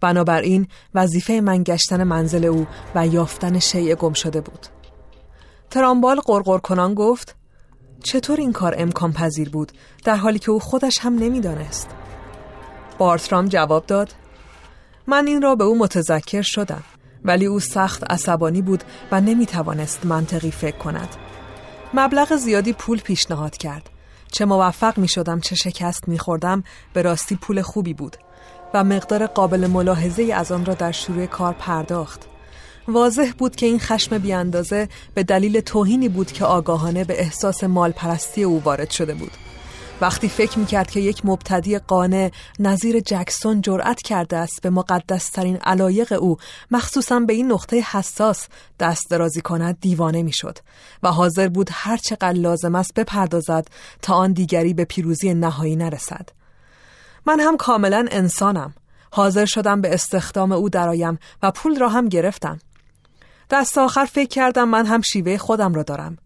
بنابراین 0.00 0.68
وظیفه 0.94 1.32
من 1.32 1.62
گشتن 1.62 2.04
منزل 2.04 2.44
او 2.44 2.66
و 2.94 3.06
یافتن 3.06 3.58
شیء 3.58 3.94
گم 3.94 4.12
شده 4.12 4.40
بود. 4.40 4.66
ترامبال 5.70 6.20
قرقر 6.20 6.58
کنان 6.58 6.94
گفت 6.94 7.36
چطور 8.02 8.40
این 8.40 8.52
کار 8.52 8.74
امکان 8.78 9.12
پذیر 9.12 9.50
بود؟ 9.50 9.72
در 10.04 10.16
حالی 10.16 10.38
که 10.38 10.50
او 10.50 10.60
خودش 10.60 10.98
هم 11.00 11.14
نمی‌دانست. 11.14 11.90
بارترام 12.98 13.48
جواب 13.48 13.86
داد 13.86 14.14
من 15.06 15.26
این 15.26 15.42
را 15.42 15.54
به 15.54 15.64
او 15.64 15.78
متذکر 15.78 16.42
شدم 16.42 16.82
ولی 17.24 17.46
او 17.46 17.60
سخت 17.60 18.12
عصبانی 18.12 18.62
بود 18.62 18.84
و 19.12 19.20
نمی 19.20 19.46
توانست 19.46 20.06
منطقی 20.06 20.50
فکر 20.50 20.76
کند. 20.76 21.08
مبلغ 21.94 22.36
زیادی 22.36 22.72
پول 22.72 23.00
پیشنهاد 23.00 23.56
کرد. 23.56 23.90
چه 24.32 24.44
موفق 24.44 24.98
می 24.98 25.08
شدم 25.08 25.40
چه 25.40 25.54
شکست 25.54 26.08
می 26.08 26.18
خوردم 26.18 26.64
به 26.92 27.02
راستی 27.02 27.36
پول 27.36 27.62
خوبی 27.62 27.94
بود. 27.94 28.16
و 28.76 28.84
مقدار 28.84 29.26
قابل 29.26 29.66
ملاحظه 29.66 30.32
از 30.34 30.52
آن 30.52 30.64
را 30.64 30.74
در 30.74 30.92
شروع 30.92 31.26
کار 31.26 31.52
پرداخت. 31.52 32.20
واضح 32.88 33.32
بود 33.38 33.56
که 33.56 33.66
این 33.66 33.78
خشم 33.78 34.18
بیاندازه 34.18 34.88
به 35.14 35.22
دلیل 35.22 35.60
توهینی 35.60 36.08
بود 36.08 36.32
که 36.32 36.44
آگاهانه 36.44 37.04
به 37.04 37.20
احساس 37.20 37.64
مال 37.64 37.92
پرستی 37.92 38.42
او 38.42 38.62
وارد 38.62 38.90
شده 38.90 39.14
بود. 39.14 39.30
وقتی 40.00 40.28
فکر 40.28 40.58
می‌کرد 40.58 40.90
که 40.90 41.00
یک 41.00 41.26
مبتدی 41.26 41.78
قانع 41.78 42.30
نظیر 42.58 43.00
جکسون 43.00 43.60
جرأت 43.60 44.02
کرده 44.02 44.36
است 44.36 44.62
به 44.62 44.70
مقدسترین 44.70 45.56
علایق 45.56 46.12
او 46.20 46.36
مخصوصا 46.70 47.20
به 47.20 47.32
این 47.32 47.52
نقطه 47.52 47.76
حساس 47.80 48.46
دست 48.80 49.10
درازی 49.10 49.40
کند 49.40 49.80
دیوانه 49.80 50.22
می‌شد 50.22 50.58
و 51.02 51.12
حاضر 51.12 51.48
بود 51.48 51.68
هر 51.72 51.96
چقدر 51.96 52.32
لازم 52.32 52.74
است 52.74 52.94
بپردازد 52.94 53.68
تا 54.02 54.14
آن 54.14 54.32
دیگری 54.32 54.74
به 54.74 54.84
پیروزی 54.84 55.34
نهایی 55.34 55.76
نرسد. 55.76 56.28
من 57.26 57.40
هم 57.40 57.56
کاملا 57.56 58.06
انسانم. 58.10 58.74
حاضر 59.12 59.44
شدم 59.44 59.80
به 59.80 59.94
استخدام 59.94 60.52
او 60.52 60.68
درایم 60.68 61.18
و 61.42 61.50
پول 61.50 61.78
را 61.78 61.88
هم 61.88 62.08
گرفتم. 62.08 62.58
دست 63.50 63.78
آخر 63.78 64.04
فکر 64.04 64.28
کردم 64.28 64.68
من 64.68 64.86
هم 64.86 65.00
شیوه 65.00 65.36
خودم 65.36 65.74
را 65.74 65.82
دارم. 65.82 66.18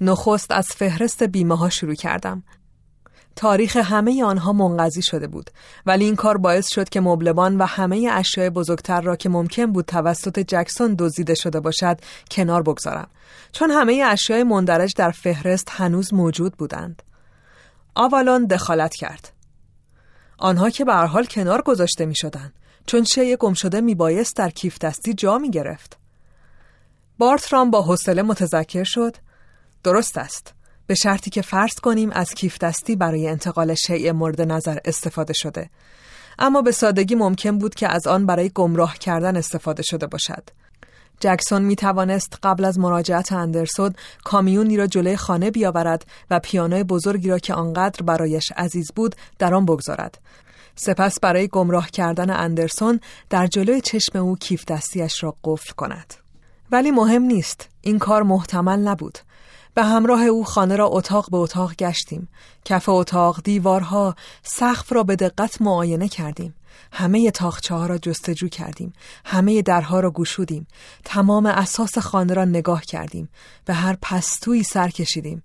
نخست 0.00 0.52
از 0.52 0.66
فهرست 0.66 1.22
بیمه 1.22 1.56
ها 1.56 1.68
شروع 1.68 1.94
کردم. 1.94 2.42
تاریخ 3.36 3.76
همه 3.76 4.24
آنها 4.24 4.52
منقضی 4.52 5.02
شده 5.02 5.26
بود 5.26 5.50
ولی 5.86 6.04
این 6.04 6.16
کار 6.16 6.36
باعث 6.36 6.74
شد 6.74 6.88
که 6.88 7.00
مبلمان 7.00 7.56
و 7.56 7.64
همه 7.64 8.10
اشیاء 8.12 8.50
بزرگتر 8.50 9.00
را 9.00 9.16
که 9.16 9.28
ممکن 9.28 9.66
بود 9.66 9.84
توسط 9.84 10.38
جکسون 10.38 10.96
دزدیده 10.98 11.34
شده 11.34 11.60
باشد 11.60 12.00
کنار 12.30 12.62
بگذارم. 12.62 13.08
چون 13.52 13.70
همه 13.70 14.04
اشیاء 14.06 14.44
مندرج 14.44 14.92
در 14.96 15.10
فهرست 15.10 15.68
هنوز 15.70 16.14
موجود 16.14 16.56
بودند. 16.56 17.02
آوالون 17.94 18.44
دخالت 18.44 18.94
کرد. 18.94 19.33
آنها 20.38 20.70
که 20.70 20.84
به 20.84 20.94
حال 20.94 21.24
کنار 21.24 21.62
گذاشته 21.62 22.06
می 22.06 22.16
شدن 22.16 22.52
چون 22.86 23.04
شی 23.04 23.36
گم 23.36 23.54
شده 23.54 23.80
می 23.80 23.94
بایست 23.94 24.36
در 24.36 24.50
کیف 24.50 24.78
دستی 24.78 25.14
جا 25.14 25.38
می 25.38 25.50
گرفت. 25.50 25.98
بارترام 27.18 27.70
با 27.70 27.82
حوصله 27.82 28.22
متذکر 28.22 28.84
شد. 28.84 29.16
درست 29.84 30.18
است. 30.18 30.54
به 30.86 30.94
شرطی 30.94 31.30
که 31.30 31.42
فرض 31.42 31.74
کنیم 31.74 32.10
از 32.10 32.34
کیف 32.34 32.58
دستی 32.58 32.96
برای 32.96 33.28
انتقال 33.28 33.74
شیء 33.74 34.12
مورد 34.12 34.40
نظر 34.40 34.78
استفاده 34.84 35.32
شده. 35.32 35.70
اما 36.38 36.62
به 36.62 36.72
سادگی 36.72 37.14
ممکن 37.14 37.58
بود 37.58 37.74
که 37.74 37.88
از 37.88 38.06
آن 38.06 38.26
برای 38.26 38.48
گمراه 38.48 38.98
کردن 38.98 39.36
استفاده 39.36 39.82
شده 39.82 40.06
باشد. 40.06 40.44
جکسون 41.20 41.62
می 41.62 41.76
توانست 41.76 42.38
قبل 42.42 42.64
از 42.64 42.78
مراجعت 42.78 43.32
اندرسون 43.32 43.94
کامیونی 44.24 44.76
را 44.76 44.86
جلوی 44.86 45.16
خانه 45.16 45.50
بیاورد 45.50 46.06
و 46.30 46.40
پیانوی 46.40 46.82
بزرگی 46.82 47.28
را 47.28 47.38
که 47.38 47.54
آنقدر 47.54 48.02
برایش 48.02 48.52
عزیز 48.56 48.92
بود 48.96 49.14
در 49.38 49.54
آن 49.54 49.66
بگذارد. 49.66 50.18
سپس 50.76 51.20
برای 51.20 51.48
گمراه 51.48 51.90
کردن 51.90 52.30
اندرسون 52.30 53.00
در 53.30 53.46
جلوی 53.46 53.80
چشم 53.80 54.18
او 54.18 54.36
کیف 54.36 54.64
دستیش 54.64 55.22
را 55.22 55.36
قفل 55.44 55.72
کند. 55.72 56.14
ولی 56.70 56.90
مهم 56.90 57.22
نیست. 57.22 57.68
این 57.80 57.98
کار 57.98 58.22
محتمل 58.22 58.78
نبود. 58.78 59.18
به 59.74 59.84
همراه 59.84 60.22
او 60.22 60.44
خانه 60.44 60.76
را 60.76 60.86
اتاق 60.86 61.30
به 61.30 61.36
اتاق 61.36 61.74
گشتیم. 61.74 62.28
کف 62.64 62.88
اتاق، 62.88 63.40
دیوارها، 63.44 64.14
سقف 64.42 64.92
را 64.92 65.02
به 65.02 65.16
دقت 65.16 65.62
معاینه 65.62 66.08
کردیم. 66.08 66.54
همه 66.92 67.30
تاخچه 67.30 67.74
ها 67.74 67.86
را 67.86 67.98
جستجو 67.98 68.48
کردیم 68.48 68.92
همه 69.24 69.62
درها 69.62 70.00
را 70.00 70.10
گشودیم 70.10 70.66
تمام 71.04 71.46
اساس 71.46 71.98
خانه 71.98 72.34
را 72.34 72.44
نگاه 72.44 72.82
کردیم 72.82 73.28
به 73.64 73.74
هر 73.74 73.96
پستویی 74.02 74.62
سر 74.62 74.88
کشیدیم 74.88 75.42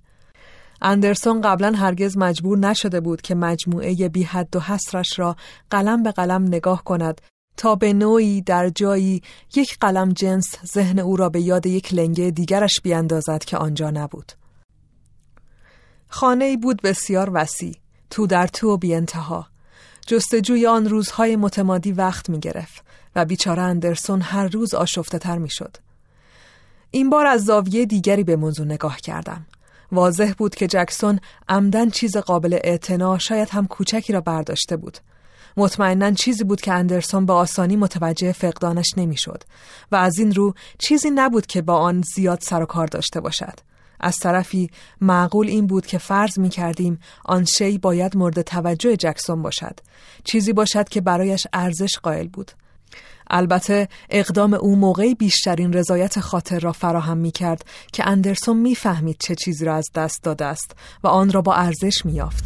اندرسون 0.81 1.41
قبلا 1.41 1.71
هرگز 1.71 2.17
مجبور 2.17 2.57
نشده 2.57 2.99
بود 2.99 3.21
که 3.21 3.35
مجموعه 3.35 4.09
بی 4.09 4.23
حد 4.23 4.55
و 4.55 4.59
حسرش 4.59 5.19
را 5.19 5.35
قلم 5.69 6.03
به 6.03 6.11
قلم 6.11 6.43
نگاه 6.43 6.83
کند 6.83 7.21
تا 7.57 7.75
به 7.75 7.93
نوعی 7.93 8.41
در 8.41 8.69
جایی 8.69 9.21
یک 9.55 9.77
قلم 9.79 10.09
جنس 10.09 10.55
ذهن 10.73 10.99
او 10.99 11.15
را 11.15 11.29
به 11.29 11.41
یاد 11.41 11.65
یک 11.65 11.93
لنگه 11.93 12.31
دیگرش 12.31 12.79
بیاندازد 12.83 13.43
که 13.43 13.57
آنجا 13.57 13.89
نبود. 13.89 14.31
خانه 16.07 16.57
بود 16.57 16.81
بسیار 16.81 17.29
وسیع، 17.33 17.75
تو 18.09 18.27
در 18.27 18.47
تو 18.47 18.69
و 18.69 18.77
بی 18.77 18.95
انتها. 18.95 19.47
جستجوی 20.09 20.67
آن 20.67 20.89
روزهای 20.89 21.35
متمادی 21.35 21.91
وقت 21.91 22.29
می 22.29 22.39
گرفت 22.39 22.83
و 23.15 23.25
بیچاره 23.25 23.61
اندرسون 23.61 24.21
هر 24.21 24.47
روز 24.47 24.73
آشفته 24.73 25.19
تر 25.19 25.37
می 25.37 25.49
شد. 25.49 25.77
این 26.91 27.09
بار 27.09 27.25
از 27.25 27.45
زاویه 27.45 27.85
دیگری 27.85 28.23
به 28.23 28.35
موضوع 28.35 28.65
نگاه 28.65 28.97
کردم. 28.97 29.45
واضح 29.91 30.33
بود 30.37 30.55
که 30.55 30.67
جکسون 30.67 31.19
عمدن 31.49 31.89
چیز 31.89 32.17
قابل 32.17 32.59
اعتنا 32.63 33.17
شاید 33.17 33.49
هم 33.49 33.67
کوچکی 33.67 34.13
را 34.13 34.21
برداشته 34.21 34.77
بود. 34.77 34.97
مطمئنا 35.57 36.11
چیزی 36.11 36.43
بود 36.43 36.61
که 36.61 36.73
اندرسون 36.73 37.25
به 37.25 37.33
آسانی 37.33 37.75
متوجه 37.75 38.31
فقدانش 38.31 38.93
نمی‌شد 38.97 39.43
و 39.91 39.95
از 39.95 40.19
این 40.19 40.33
رو 40.33 40.53
چیزی 40.79 41.09
نبود 41.09 41.45
که 41.45 41.61
با 41.61 41.77
آن 41.77 42.03
زیاد 42.15 42.39
سر 42.41 42.61
و 42.61 42.65
کار 42.65 42.87
داشته 42.87 43.19
باشد. 43.19 43.59
از 43.99 44.15
طرفی 44.15 44.69
معقول 45.01 45.47
این 45.47 45.67
بود 45.67 45.85
که 45.85 45.97
فرض 45.97 46.39
می 46.39 46.49
کردیم 46.49 46.99
آن 47.25 47.45
شی 47.45 47.77
باید 47.77 48.17
مورد 48.17 48.41
توجه 48.41 48.95
جکسون 48.95 49.41
باشد 49.41 49.79
چیزی 50.23 50.53
باشد 50.53 50.89
که 50.89 51.01
برایش 51.01 51.47
ارزش 51.53 51.97
قائل 52.03 52.27
بود 52.27 52.51
البته 53.29 53.87
اقدام 54.09 54.53
او 54.53 54.75
موقعی 54.75 55.15
بیشترین 55.15 55.73
رضایت 55.73 56.19
خاطر 56.19 56.59
را 56.59 56.71
فراهم 56.71 57.17
می 57.17 57.31
کرد 57.31 57.65
که 57.93 58.07
اندرسون 58.07 58.57
می‌فهمید 58.57 59.17
چه 59.19 59.35
چیزی 59.35 59.65
را 59.65 59.75
از 59.75 59.85
دست 59.95 60.23
داده 60.23 60.45
است 60.45 60.75
و 61.03 61.07
آن 61.07 61.31
را 61.31 61.41
با 61.41 61.53
ارزش 61.53 62.05
می 62.05 62.13
یافت. 62.13 62.43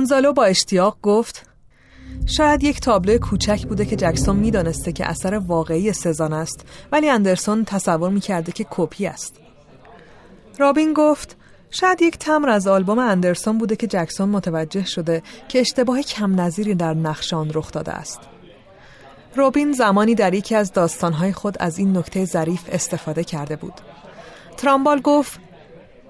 گونزالو 0.00 0.32
با 0.32 0.44
اشتیاق 0.44 0.98
گفت 1.02 1.46
شاید 2.26 2.64
یک 2.64 2.80
تابلو 2.80 3.18
کوچک 3.18 3.66
بوده 3.66 3.84
که 3.84 3.96
جکسون 3.96 4.36
می‌دانسته 4.36 4.92
که 4.92 5.06
اثر 5.06 5.34
واقعی 5.34 5.92
سزان 5.92 6.32
است 6.32 6.64
ولی 6.92 7.08
اندرسون 7.10 7.64
تصور 7.64 8.10
می‌کرده 8.10 8.52
که 8.52 8.66
کپی 8.70 9.06
است. 9.06 9.34
رابین 10.58 10.92
گفت 10.92 11.36
شاید 11.70 12.02
یک 12.02 12.18
تمر 12.18 12.48
از 12.48 12.66
آلبوم 12.66 12.98
اندرسون 12.98 13.58
بوده 13.58 13.76
که 13.76 13.86
جکسون 13.86 14.28
متوجه 14.28 14.86
شده 14.86 15.22
که 15.48 15.60
اشتباه 15.60 16.02
کم 16.02 16.40
نظیری 16.40 16.74
در 16.74 16.94
نقشان 16.94 17.50
رخ 17.54 17.72
داده 17.72 17.92
است. 17.92 18.20
روبین 19.36 19.72
زمانی 19.72 20.14
در 20.14 20.34
یکی 20.34 20.54
از 20.54 20.72
داستانهای 20.72 21.32
خود 21.32 21.56
از 21.60 21.78
این 21.78 21.96
نکته 21.96 22.24
ظریف 22.24 22.62
استفاده 22.72 23.24
کرده 23.24 23.56
بود. 23.56 23.74
ترامبال 24.56 25.00
گفت 25.00 25.40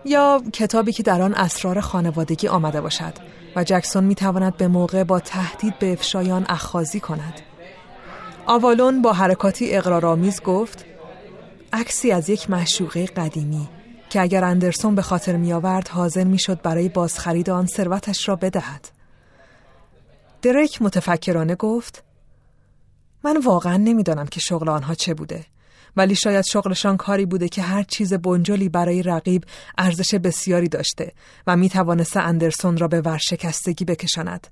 یا 0.04 0.42
کتابی 0.52 0.92
که 0.92 1.02
در 1.02 1.22
آن 1.22 1.34
اسرار 1.34 1.80
خانوادگی 1.80 2.48
آمده 2.48 2.80
باشد. 2.80 3.39
و 3.56 3.64
جکسون 3.64 4.04
می 4.04 4.14
تواند 4.14 4.56
به 4.56 4.68
موقع 4.68 5.04
با 5.04 5.20
تهدید 5.20 5.78
به 5.78 5.92
افشایان 5.92 6.46
اخخازی 6.48 7.00
کند. 7.00 7.40
آوالون 8.46 9.02
با 9.02 9.12
حرکاتی 9.12 9.76
اقرارآمیز 9.76 10.42
گفت 10.42 10.84
عکسی 11.72 12.12
از 12.12 12.28
یک 12.30 12.50
معشوقه 12.50 13.06
قدیمی 13.06 13.68
که 14.10 14.20
اگر 14.20 14.44
اندرسون 14.44 14.94
به 14.94 15.02
خاطر 15.02 15.36
می 15.36 15.52
آورد 15.52 15.88
حاضر 15.88 16.24
می 16.24 16.38
شد 16.38 16.62
برای 16.62 16.88
بازخرید 16.88 17.50
آن 17.50 17.66
ثروتش 17.66 18.28
را 18.28 18.36
بدهد. 18.36 18.88
دریک 20.42 20.82
متفکرانه 20.82 21.54
گفت 21.54 22.02
من 23.24 23.36
واقعا 23.36 23.76
نمی‌دانم 23.76 24.26
که 24.26 24.40
شغل 24.40 24.68
آنها 24.68 24.94
چه 24.94 25.14
بوده 25.14 25.44
ولی 25.96 26.14
شاید 26.14 26.44
شغلشان 26.44 26.96
کاری 26.96 27.26
بوده 27.26 27.48
که 27.48 27.62
هر 27.62 27.82
چیز 27.82 28.14
بنجلی 28.14 28.68
برای 28.68 29.02
رقیب 29.02 29.44
ارزش 29.78 30.14
بسیاری 30.14 30.68
داشته 30.68 31.12
و 31.46 31.56
می 31.56 31.68
توانسته 31.68 32.20
اندرسون 32.20 32.76
را 32.76 32.88
به 32.88 33.00
ورشکستگی 33.00 33.84
بکشاند. 33.84 34.46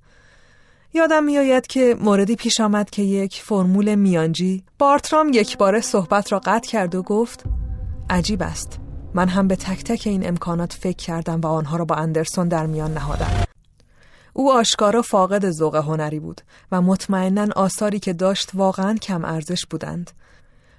یادم 0.95 1.25
میآید 1.25 1.67
که 1.67 1.97
موردی 2.01 2.37
پیش 2.37 2.61
آمد 2.61 2.91
که 2.91 3.03
یک 3.03 3.43
فرمول 3.43 3.95
میانجی 3.95 4.65
بارترام 4.79 5.31
یک 5.35 5.59
باره 5.59 5.81
صحبت 5.81 6.33
را 6.33 6.39
قطع 6.39 6.71
کرد 6.71 6.95
و 6.95 7.03
گفت 7.03 7.45
عجیب 8.11 8.43
است. 8.43 8.81
من 9.15 9.29
هم 9.29 9.49
به 9.49 9.57
تک 9.57 9.85
تک 9.85 10.07
این 10.07 10.29
امکانات 10.29 10.73
فکر 10.73 10.97
کردم 10.97 11.41
و 11.41 11.47
آنها 11.47 11.77
را 11.77 11.85
با 11.85 11.95
اندرسون 11.95 12.49
در 12.49 12.67
میان 12.67 12.95
نهادم. 12.95 13.45
او 14.33 14.53
آشکارا 14.53 15.03
فاقد 15.03 15.51
ذوق 15.51 15.77
هنری 15.77 16.21
بود 16.21 16.41
و 16.73 16.83
مطمئنا 16.83 17.47
آثاری 17.57 17.99
که 17.99 18.13
داشت 18.13 18.51
واقعا 18.55 18.95
کم 18.95 19.25
ارزش 19.25 19.67
بودند. 19.71 20.11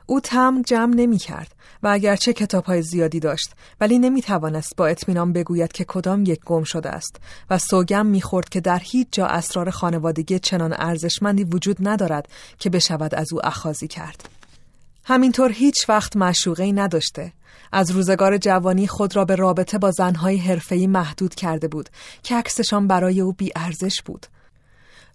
او 0.09 0.19
تم 0.19 0.61
جمع 0.61 0.95
نمی 0.95 1.17
کرد 1.17 1.55
و 1.83 1.87
اگرچه 1.87 2.33
کتاب 2.33 2.65
های 2.65 2.81
زیادی 2.81 3.19
داشت 3.19 3.51
ولی 3.81 3.99
نمی 3.99 4.21
توانست 4.21 4.75
با 4.77 4.87
اطمینان 4.87 5.33
بگوید 5.33 5.71
که 5.71 5.85
کدام 5.85 6.23
یک 6.25 6.39
گم 6.45 6.63
شده 6.63 6.89
است 6.89 7.19
و 7.49 7.57
سوگم 7.57 8.05
می 8.05 8.21
خورد 8.21 8.49
که 8.49 8.61
در 8.61 8.79
هیچ 8.83 9.07
جا 9.11 9.25
اسرار 9.25 9.69
خانوادگی 9.69 10.39
چنان 10.39 10.75
ارزشمندی 10.77 11.43
وجود 11.43 11.77
ندارد 11.79 12.27
که 12.59 12.69
بشود 12.69 13.15
از 13.15 13.33
او 13.33 13.45
اخازی 13.45 13.87
کرد. 13.87 14.29
همینطور 15.03 15.51
هیچ 15.51 15.89
وقت 15.89 16.17
مشوقه 16.17 16.71
نداشته. 16.71 17.33
از 17.71 17.91
روزگار 17.91 18.37
جوانی 18.37 18.87
خود 18.87 19.15
را 19.15 19.25
به 19.25 19.35
رابطه 19.35 19.77
با 19.77 19.91
زنهای 19.91 20.37
حرفه‌ای 20.37 20.87
محدود 20.87 21.35
کرده 21.35 21.67
بود 21.67 21.89
که 22.23 22.35
عکسشان 22.35 22.87
برای 22.87 23.21
او 23.21 23.33
بی 23.33 23.51
ارزش 23.55 24.01
بود. 24.05 24.25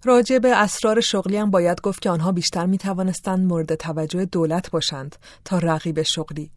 راجع 0.05 0.39
به 0.39 0.55
اسرار 0.55 1.01
شغلی 1.01 1.37
هم 1.37 1.51
باید 1.51 1.81
گفت 1.81 2.01
که 2.01 2.09
آنها 2.09 2.31
بیشتر 2.31 2.65
می 2.65 2.77
توانستند 2.77 3.47
مورد 3.47 3.75
توجه 3.75 4.25
دولت 4.25 4.71
باشند 4.71 5.15
تا 5.45 5.57
رقیب 5.57 6.01
شغلی. 6.01 6.51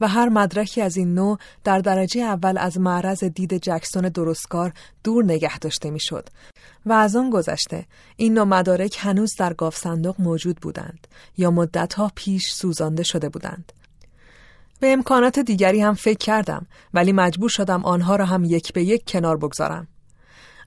و 0.00 0.08
هر 0.08 0.28
مدرکی 0.28 0.80
از 0.80 0.96
این 0.96 1.14
نوع 1.14 1.38
در 1.64 1.78
درجه 1.78 2.20
اول 2.20 2.58
از 2.58 2.78
معرض 2.78 3.24
دید 3.24 3.54
جکسون 3.54 4.08
درستکار 4.08 4.72
دور 5.04 5.24
نگه 5.24 5.58
داشته 5.58 5.90
می‌شد. 5.90 6.28
و 6.86 6.92
از 6.92 7.16
آن 7.16 7.30
گذشته 7.30 7.86
این 8.16 8.34
نوع 8.34 8.44
مدارک 8.44 8.96
هنوز 9.00 9.34
در 9.38 9.52
گاف 9.52 9.76
صندوق 9.76 10.20
موجود 10.20 10.56
بودند 10.56 11.06
یا 11.38 11.50
مدتها 11.50 12.10
پیش 12.14 12.52
سوزانده 12.52 13.02
شده 13.02 13.28
بودند. 13.28 13.72
به 14.80 14.92
امکانات 14.92 15.38
دیگری 15.38 15.80
هم 15.80 15.94
فکر 15.94 16.18
کردم 16.18 16.66
ولی 16.94 17.12
مجبور 17.12 17.48
شدم 17.48 17.84
آنها 17.84 18.16
را 18.16 18.24
هم 18.24 18.44
یک 18.44 18.72
به 18.72 18.84
یک 18.84 19.02
کنار 19.06 19.36
بگذارم. 19.36 19.88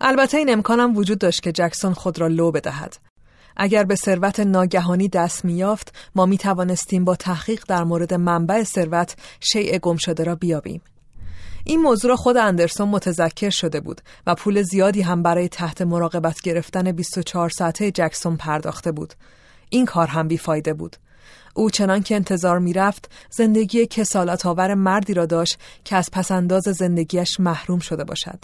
البته 0.02 0.38
این 0.38 0.54
امکانم 0.54 0.98
وجود 0.98 1.18
داشت 1.18 1.42
که 1.44 1.52
جکسون 1.52 1.94
خود 1.94 2.20
را 2.20 2.28
لو 2.28 2.52
بدهد. 2.52 2.98
اگر 3.58 3.84
به 3.84 3.96
ثروت 3.96 4.40
ناگهانی 4.40 5.08
دست 5.08 5.46
میافت 5.46 5.96
ما 6.16 6.26
می 6.26 6.38
توانستیم 6.38 7.06
با 7.06 7.16
تحقیق 7.16 7.64
در 7.68 7.84
مورد 7.84 8.14
منبع 8.14 8.64
ثروت 8.64 9.16
شیء 9.40 9.78
گم 9.78 9.98
شده 9.98 10.24
را 10.24 10.36
بیابیم. 10.36 10.82
این 11.64 11.82
موضوع 11.82 12.10
را 12.10 12.16
خود 12.16 12.38
اندرسون 12.38 12.90
متذکر 12.90 13.50
شده 13.50 13.80
بود 13.80 14.02
و 14.28 14.36
پول 14.36 14.62
زیادی 14.62 15.02
هم 15.02 15.24
برای 15.24 15.50
تحت 15.50 15.82
مراقبت 15.82 16.42
گرفتن 16.42 16.92
24 16.92 17.50
ساعته 17.50 17.92
جکسون 17.92 18.38
پرداخته 18.38 18.92
بود. 18.92 19.14
این 19.70 19.86
کار 19.86 20.08
هم 20.08 20.28
بیفایده 20.28 20.74
بود. 20.74 20.96
او 21.56 21.70
چنان 21.70 22.04
که 22.04 22.16
انتظار 22.16 22.60
می‌رفت 22.60 23.12
زندگی 23.32 23.86
کسالت 23.86 24.46
آور 24.46 24.74
مردی 24.74 25.14
را 25.14 25.26
داشت 25.26 25.60
که 25.84 25.96
از 25.96 26.10
پسنداز 26.12 26.64
زندگیش 26.64 27.40
محروم 27.40 27.80
شده 27.80 28.04
باشد. 28.04 28.40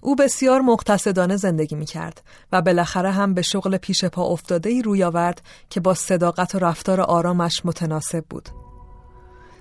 او 0.00 0.16
بسیار 0.16 0.60
مقتصدانه 0.60 1.36
زندگی 1.36 1.76
می 1.76 1.86
کرد 1.86 2.22
و 2.52 2.62
بالاخره 2.62 3.10
هم 3.10 3.34
به 3.34 3.42
شغل 3.42 3.76
پیش 3.76 4.04
پا 4.04 4.24
افتاده 4.24 4.70
ای 4.70 4.82
روی 4.82 5.04
آورد 5.04 5.42
که 5.70 5.80
با 5.80 5.94
صداقت 5.94 6.54
و 6.54 6.58
رفتار 6.58 7.00
آرامش 7.00 7.60
متناسب 7.64 8.24
بود. 8.30 8.48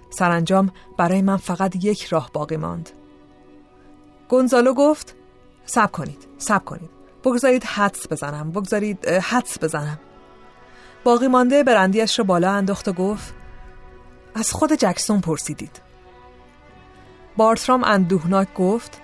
سرانجام 0.09 0.71
برای 0.97 1.21
من 1.21 1.37
فقط 1.37 1.83
یک 1.83 2.03
راه 2.03 2.29
باقی 2.33 2.57
ماند. 2.57 2.89
گونزالو 4.29 4.73
گفت 4.73 5.15
سب 5.65 5.91
کنید، 5.91 6.27
سب 6.37 6.65
کنید. 6.65 6.89
بگذارید 7.23 7.63
حدس 7.63 8.07
بزنم، 8.11 8.51
بگذارید 8.51 9.07
حدس 9.07 9.63
بزنم. 9.63 9.99
باقی 11.03 11.27
مانده 11.27 11.63
برندیش 11.63 12.19
را 12.19 12.25
بالا 12.25 12.51
انداخت 12.51 12.87
و 12.87 12.93
گفت 12.93 13.33
از 14.35 14.51
خود 14.51 14.73
جکسون 14.73 15.21
پرسیدید. 15.21 15.81
بارترام 17.37 17.83
اندوهناک 17.83 18.53
گفت 18.53 19.01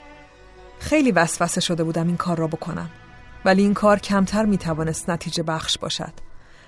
خیلی 0.79 1.11
وسوسه 1.11 1.61
شده 1.61 1.83
بودم 1.83 2.07
این 2.07 2.17
کار 2.17 2.37
را 2.37 2.47
بکنم 2.47 2.89
ولی 3.45 3.61
این 3.61 3.73
کار 3.73 3.99
کمتر 3.99 4.45
می‌توانست 4.45 5.09
نتیجه 5.09 5.43
بخش 5.43 5.77
باشد 5.77 6.13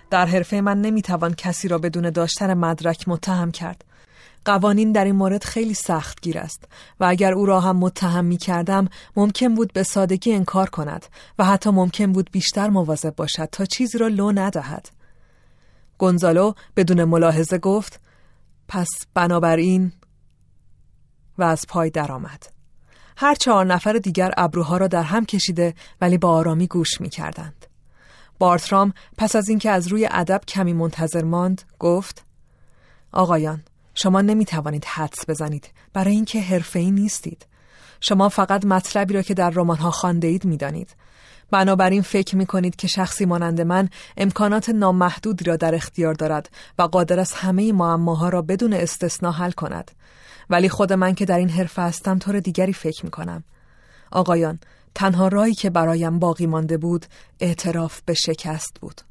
در 0.09 0.25
حرفه 0.25 0.61
من 0.61 0.81
نمی‌توان 0.81 1.33
کسی 1.33 1.67
را 1.67 1.77
بدون 1.77 2.09
داشتن 2.09 2.53
مدرک 2.53 3.07
متهم 3.07 3.51
کرد 3.51 3.85
قوانین 4.45 4.91
در 4.91 5.05
این 5.05 5.15
مورد 5.15 5.43
خیلی 5.43 5.73
سخت 5.73 6.21
گیر 6.21 6.39
است 6.39 6.65
و 6.99 7.05
اگر 7.05 7.33
او 7.33 7.45
را 7.45 7.59
هم 7.59 7.77
متهم 7.77 8.25
می 8.25 8.37
کردم 8.37 8.87
ممکن 9.15 9.55
بود 9.55 9.73
به 9.73 9.83
سادگی 9.83 10.33
انکار 10.33 10.69
کند 10.69 11.05
و 11.39 11.45
حتی 11.45 11.69
ممکن 11.69 12.11
بود 12.11 12.29
بیشتر 12.31 12.69
مواظب 12.69 13.15
باشد 13.15 13.49
تا 13.51 13.65
چیزی 13.65 13.97
را 13.97 14.07
لو 14.07 14.31
ندهد. 14.31 14.89
گونزالو 15.97 16.53
بدون 16.75 17.03
ملاحظه 17.03 17.57
گفت 17.57 18.01
پس 18.67 18.89
بنابراین 19.13 19.91
و 21.37 21.43
از 21.43 21.65
پای 21.67 21.89
درآمد. 21.89 22.56
هر 23.19 23.36
چهار 23.36 23.65
نفر 23.65 23.93
دیگر 23.93 24.32
ابروها 24.38 24.77
را 24.77 24.88
در 24.88 25.03
هم 25.03 25.25
کشیده 25.25 25.73
ولی 26.01 26.17
با 26.17 26.32
آرامی 26.32 26.67
گوش 26.67 27.01
می 27.01 27.10
کردند. 27.10 27.65
بارترام 28.39 28.93
پس 29.17 29.36
از 29.36 29.49
اینکه 29.49 29.71
از 29.71 29.88
روی 29.88 30.10
ادب 30.12 30.41
کمی 30.47 30.73
منتظر 30.73 31.23
ماند 31.23 31.62
گفت 31.80 32.25
آقایان 33.12 33.63
شما 33.93 34.21
نمی 34.21 34.45
توانید 34.45 34.86
حدس 34.86 35.30
بزنید 35.30 35.69
برای 35.93 36.12
اینکه 36.12 36.41
حرفه‌ای 36.41 36.91
نیستید 36.91 37.45
شما 38.01 38.30
فقط 38.30 38.65
مطلبی 38.65 39.13
را 39.13 39.21
که 39.21 39.34
در 39.34 39.49
رمان 39.49 39.77
ها 39.77 39.91
خوانده 39.91 40.27
اید 40.27 40.45
می 40.45 40.58
دانید. 40.58 40.95
بنابراین 41.51 42.01
فکر 42.01 42.36
می 42.36 42.45
کنید 42.45 42.75
که 42.75 42.88
شخصی 42.88 43.25
مانند 43.25 43.62
من 43.62 43.89
امکانات 44.17 44.69
نامحدودی 44.69 45.45
را 45.45 45.56
در 45.56 45.75
اختیار 45.75 46.13
دارد 46.13 46.49
و 46.80 46.82
قادر 46.82 47.19
است 47.19 47.36
همه 47.38 47.73
معماها 47.73 48.30
را 48.30 48.41
بدون 48.41 48.73
استثنا 48.73 49.32
حل 49.32 49.51
کند 49.51 49.91
ولی 50.49 50.69
خود 50.69 50.93
من 50.93 51.15
که 51.15 51.25
در 51.25 51.38
این 51.38 51.49
حرفه 51.49 51.81
هستم 51.81 52.19
طور 52.19 52.39
دیگری 52.39 52.73
فکر 52.73 53.05
می 53.05 53.12
کنم 53.12 53.43
آقایان 54.12 54.60
تنها 54.95 55.27
رایی 55.27 55.53
که 55.53 55.69
برایم 55.69 56.19
باقی 56.19 56.45
مانده 56.45 56.77
بود 56.77 57.05
اعتراف 57.39 58.01
به 58.05 58.13
شکست 58.13 58.79
بود. 58.81 59.01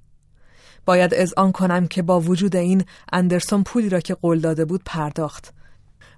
باید 0.86 1.14
از 1.14 1.34
آن 1.36 1.52
کنم 1.52 1.86
که 1.86 2.02
با 2.02 2.20
وجود 2.20 2.56
این 2.56 2.84
اندرسون 3.12 3.62
پولی 3.62 3.88
را 3.88 4.00
که 4.00 4.14
قول 4.14 4.40
داده 4.40 4.64
بود 4.64 4.82
پرداخت. 4.84 5.54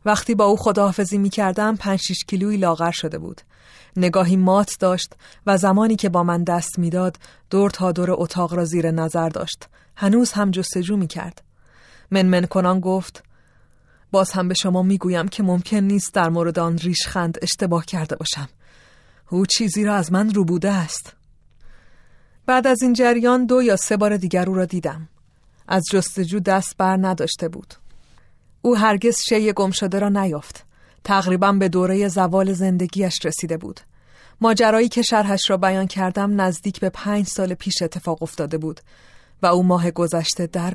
وقتی 0.04 0.34
با 0.34 0.44
او 0.44 0.56
خداحافظی 0.56 1.18
می 1.18 1.30
کردم 1.30 1.76
پنج 1.76 2.00
شیش 2.00 2.24
کیلویی 2.24 2.56
لاغر 2.56 2.90
شده 2.90 3.18
بود. 3.18 3.40
نگاهی 3.96 4.36
مات 4.36 4.76
داشت 4.80 5.14
و 5.46 5.56
زمانی 5.56 5.96
که 5.96 6.08
با 6.08 6.22
من 6.22 6.44
دست 6.44 6.78
می‌داد 6.78 7.16
دور 7.50 7.70
تا 7.70 7.92
دور 7.92 8.10
اتاق 8.10 8.54
را 8.54 8.64
زیر 8.64 8.90
نظر 8.90 9.28
داشت. 9.28 9.68
هنوز 9.96 10.32
هم 10.32 10.50
جستجو 10.50 10.96
می 10.96 11.06
کرد 11.06 11.42
من 12.10 12.46
کنان 12.46 12.80
گفت 12.80 13.24
باز 14.10 14.30
هم 14.30 14.48
به 14.48 14.54
شما 14.54 14.82
می‌گویم 14.82 15.28
که 15.28 15.42
ممکن 15.42 15.76
نیست 15.76 16.14
در 16.14 16.28
مورد 16.28 16.58
آن 16.58 16.78
ریشخند 16.78 17.38
اشتباه 17.42 17.84
کرده 17.86 18.16
باشم. 18.16 18.48
او 19.30 19.46
چیزی 19.46 19.84
را 19.84 19.94
از 19.94 20.12
من 20.12 20.34
رو 20.34 20.44
بوده 20.44 20.70
است. 20.70 21.12
بعد 22.46 22.66
از 22.66 22.82
این 22.82 22.92
جریان 22.92 23.46
دو 23.46 23.62
یا 23.62 23.76
سه 23.76 23.96
بار 23.96 24.16
دیگر 24.16 24.48
او 24.48 24.54
را 24.54 24.64
دیدم. 24.64 25.08
از 25.68 25.82
جستجو 25.92 26.40
دست 26.40 26.76
بر 26.76 26.96
نداشته 27.00 27.48
بود. 27.48 27.74
او 28.62 28.76
هرگز 28.76 29.16
شی 29.28 29.52
گم 29.52 29.70
شده 29.70 29.98
را 29.98 30.08
نیافت. 30.08 30.64
تقریبا 31.04 31.52
به 31.52 31.68
دوره 31.68 32.08
زوال 32.08 32.52
زندگیش 32.52 33.24
رسیده 33.24 33.56
بود. 33.56 33.80
ماجرایی 34.40 34.88
که 34.88 35.02
شرحش 35.02 35.50
را 35.50 35.56
بیان 35.56 35.86
کردم 35.86 36.40
نزدیک 36.40 36.80
به 36.80 36.90
پنج 36.90 37.26
سال 37.26 37.54
پیش 37.54 37.82
اتفاق 37.82 38.22
افتاده 38.22 38.58
بود 38.58 38.80
و 39.42 39.46
او 39.46 39.62
ماه 39.62 39.90
گذشته 39.90 40.46
در 40.46 40.74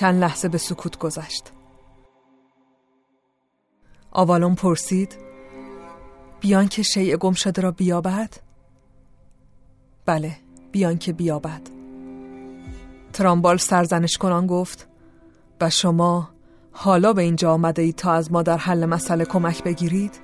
چند 0.00 0.20
لحظه 0.20 0.48
به 0.48 0.58
سکوت 0.58 0.98
گذشت 0.98 1.52
آوالون 4.12 4.54
پرسید 4.54 5.16
بیان 6.40 6.68
که 6.68 6.82
شیء 6.82 7.16
گم 7.16 7.32
شده 7.32 7.62
را 7.62 7.70
بیابد؟ 7.70 8.34
بله 10.06 10.36
بیان 10.72 10.98
که 10.98 11.12
بیابد 11.12 11.60
ترامبال 13.12 13.56
سرزنش 13.56 14.18
کنان 14.18 14.46
گفت 14.46 14.88
و 15.60 15.70
شما 15.70 16.30
حالا 16.72 17.12
به 17.12 17.22
اینجا 17.22 17.52
آمده 17.52 17.82
اید 17.82 17.96
تا 17.96 18.12
از 18.12 18.32
ما 18.32 18.42
در 18.42 18.58
حل 18.58 18.86
مسئله 18.86 19.24
کمک 19.24 19.64
بگیرید؟ 19.64 20.20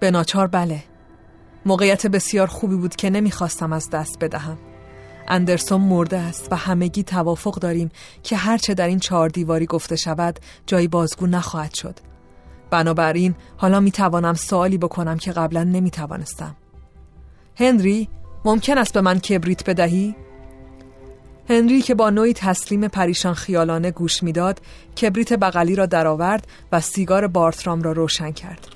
به 0.00 0.10
ناچار 0.10 0.46
بله 0.46 0.84
موقعیت 1.66 2.06
بسیار 2.06 2.46
خوبی 2.46 2.76
بود 2.76 2.96
که 2.96 3.10
نمی‌خواستم 3.10 3.72
از 3.72 3.90
دست 3.90 4.18
بدهم 4.18 4.67
اندرسون 5.28 5.80
مرده 5.80 6.18
است 6.18 6.48
و 6.50 6.56
همگی 6.56 7.02
توافق 7.02 7.54
داریم 7.54 7.90
که 8.22 8.36
هرچه 8.36 8.74
در 8.74 8.86
این 8.86 8.98
چهار 8.98 9.28
دیواری 9.28 9.66
گفته 9.66 9.96
شود 9.96 10.38
جایی 10.66 10.88
بازگو 10.88 11.26
نخواهد 11.26 11.74
شد. 11.74 11.98
بنابراین 12.70 13.34
حالا 13.56 13.80
می 13.80 13.90
توانم 13.90 14.34
سوالی 14.34 14.78
بکنم 14.78 15.18
که 15.18 15.32
قبلا 15.32 15.64
نمی 15.64 15.90
توانستم 15.90 16.56
هنری 17.56 18.08
ممکن 18.44 18.78
است 18.78 18.92
به 18.92 19.00
من 19.00 19.18
کبریت 19.18 19.70
بدهی؟ 19.70 20.14
هنری 21.50 21.82
که 21.82 21.94
با 21.94 22.10
نوعی 22.10 22.32
تسلیم 22.32 22.88
پریشان 22.88 23.34
خیالانه 23.34 23.90
گوش 23.90 24.22
می‌داد 24.22 24.60
کبریت 25.02 25.32
بغلی 25.32 25.74
را 25.74 25.86
درآورد 25.86 26.46
و 26.72 26.80
سیگار 26.80 27.26
بارترام 27.26 27.82
را 27.82 27.92
روشن 27.92 28.32
کرد. 28.32 28.68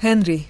هنری 0.00 0.46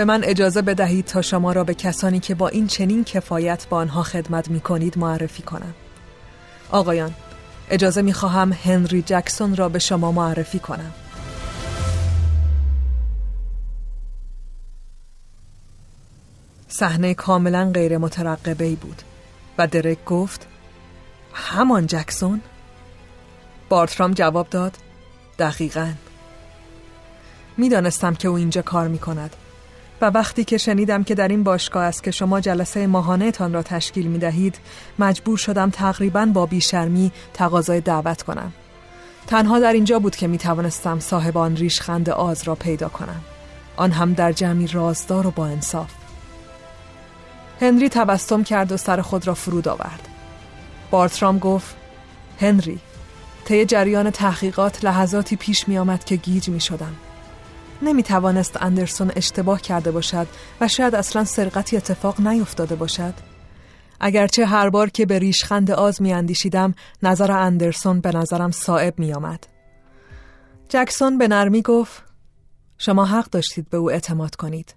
به 0.00 0.04
من 0.04 0.24
اجازه 0.24 0.62
بدهید 0.62 1.04
تا 1.04 1.22
شما 1.22 1.52
را 1.52 1.64
به 1.64 1.74
کسانی 1.74 2.20
که 2.20 2.34
با 2.34 2.48
این 2.48 2.66
چنین 2.66 3.04
کفایت 3.04 3.66
با 3.68 3.76
آنها 3.76 4.02
خدمت 4.02 4.50
می 4.50 4.60
کنید 4.60 4.98
معرفی 4.98 5.42
کنم. 5.42 5.74
آقایان 6.70 7.14
اجازه 7.70 8.02
می 8.02 8.12
خواهم 8.12 8.52
هنری 8.52 9.02
جکسون 9.02 9.56
را 9.56 9.68
به 9.68 9.78
شما 9.78 10.12
معرفی 10.12 10.58
کنم. 10.58 10.92
صحنه 16.68 17.14
کاملا 17.14 17.70
غیر 17.74 17.98
مترقبه 17.98 18.64
ای 18.64 18.76
بود 18.76 19.02
و 19.58 19.66
درک 19.66 20.04
گفت 20.04 20.46
همان 21.32 21.86
جکسون؟ 21.86 22.40
بارترام 23.68 24.12
جواب 24.12 24.48
داد 24.50 24.76
دقیقا. 25.38 25.92
می‌دانستم 27.56 28.14
که 28.14 28.28
او 28.28 28.36
اینجا 28.36 28.62
کار 28.62 28.88
می 28.88 28.98
کند. 28.98 29.36
و 30.00 30.06
وقتی 30.06 30.44
که 30.44 30.58
شنیدم 30.58 31.04
که 31.04 31.14
در 31.14 31.28
این 31.28 31.42
باشگاه 31.42 31.84
است 31.84 32.04
که 32.04 32.10
شما 32.10 32.40
جلسه 32.40 32.86
ماهانه 32.86 33.30
تان 33.30 33.52
را 33.52 33.62
تشکیل 33.62 34.06
می 34.06 34.18
دهید 34.18 34.58
مجبور 34.98 35.38
شدم 35.38 35.70
تقریبا 35.70 36.26
با 36.26 36.46
بیشرمی 36.46 37.12
تقاضای 37.34 37.80
دعوت 37.80 38.22
کنم. 38.22 38.52
تنها 39.26 39.58
در 39.58 39.72
اینجا 39.72 39.98
بود 39.98 40.16
که 40.16 40.26
می 40.26 40.38
توانستم 40.38 41.00
صاحب 41.00 41.38
آن 41.38 41.56
ریشخند 41.56 42.10
آز 42.10 42.42
را 42.42 42.54
پیدا 42.54 42.88
کنم. 42.88 43.20
آن 43.76 43.92
هم 43.92 44.12
در 44.12 44.32
جمعی 44.32 44.66
رازدار 44.66 45.26
و 45.26 45.30
با 45.30 45.46
انصاف. 45.46 45.90
هنری 47.60 47.88
تبستم 47.88 48.44
کرد 48.44 48.72
و 48.72 48.76
سر 48.76 49.02
خود 49.02 49.26
را 49.26 49.34
فرود 49.34 49.68
آورد. 49.68 50.08
بارترام 50.90 51.38
گفت 51.38 51.76
هنری 52.40 52.78
طی 53.44 53.64
جریان 53.64 54.10
تحقیقات 54.10 54.84
لحظاتی 54.84 55.36
پیش 55.36 55.68
می 55.68 55.78
آمد 55.78 56.04
که 56.04 56.16
گیج 56.16 56.48
می 56.48 56.60
شدم 56.60 56.96
نمی 57.82 58.02
توانست 58.02 58.62
اندرسون 58.62 59.12
اشتباه 59.16 59.60
کرده 59.60 59.90
باشد 59.90 60.26
و 60.60 60.68
شاید 60.68 60.94
اصلا 60.94 61.24
سرقتی 61.24 61.76
اتفاق 61.76 62.20
نیفتاده 62.20 62.76
باشد 62.76 63.14
اگرچه 64.00 64.46
هر 64.46 64.70
بار 64.70 64.90
که 64.90 65.06
به 65.06 65.18
ریشخند 65.18 65.70
آز 65.70 66.02
می 66.02 66.12
اندیشیدم 66.12 66.74
نظر 67.02 67.32
اندرسون 67.32 68.00
به 68.00 68.12
نظرم 68.12 68.50
صائب 68.50 68.98
می 68.98 69.12
آمد. 69.12 69.46
جکسون 70.68 71.18
به 71.18 71.28
نرمی 71.28 71.62
گفت 71.62 72.02
شما 72.78 73.04
حق 73.04 73.30
داشتید 73.30 73.70
به 73.70 73.76
او 73.76 73.90
اعتماد 73.90 74.34
کنید. 74.34 74.74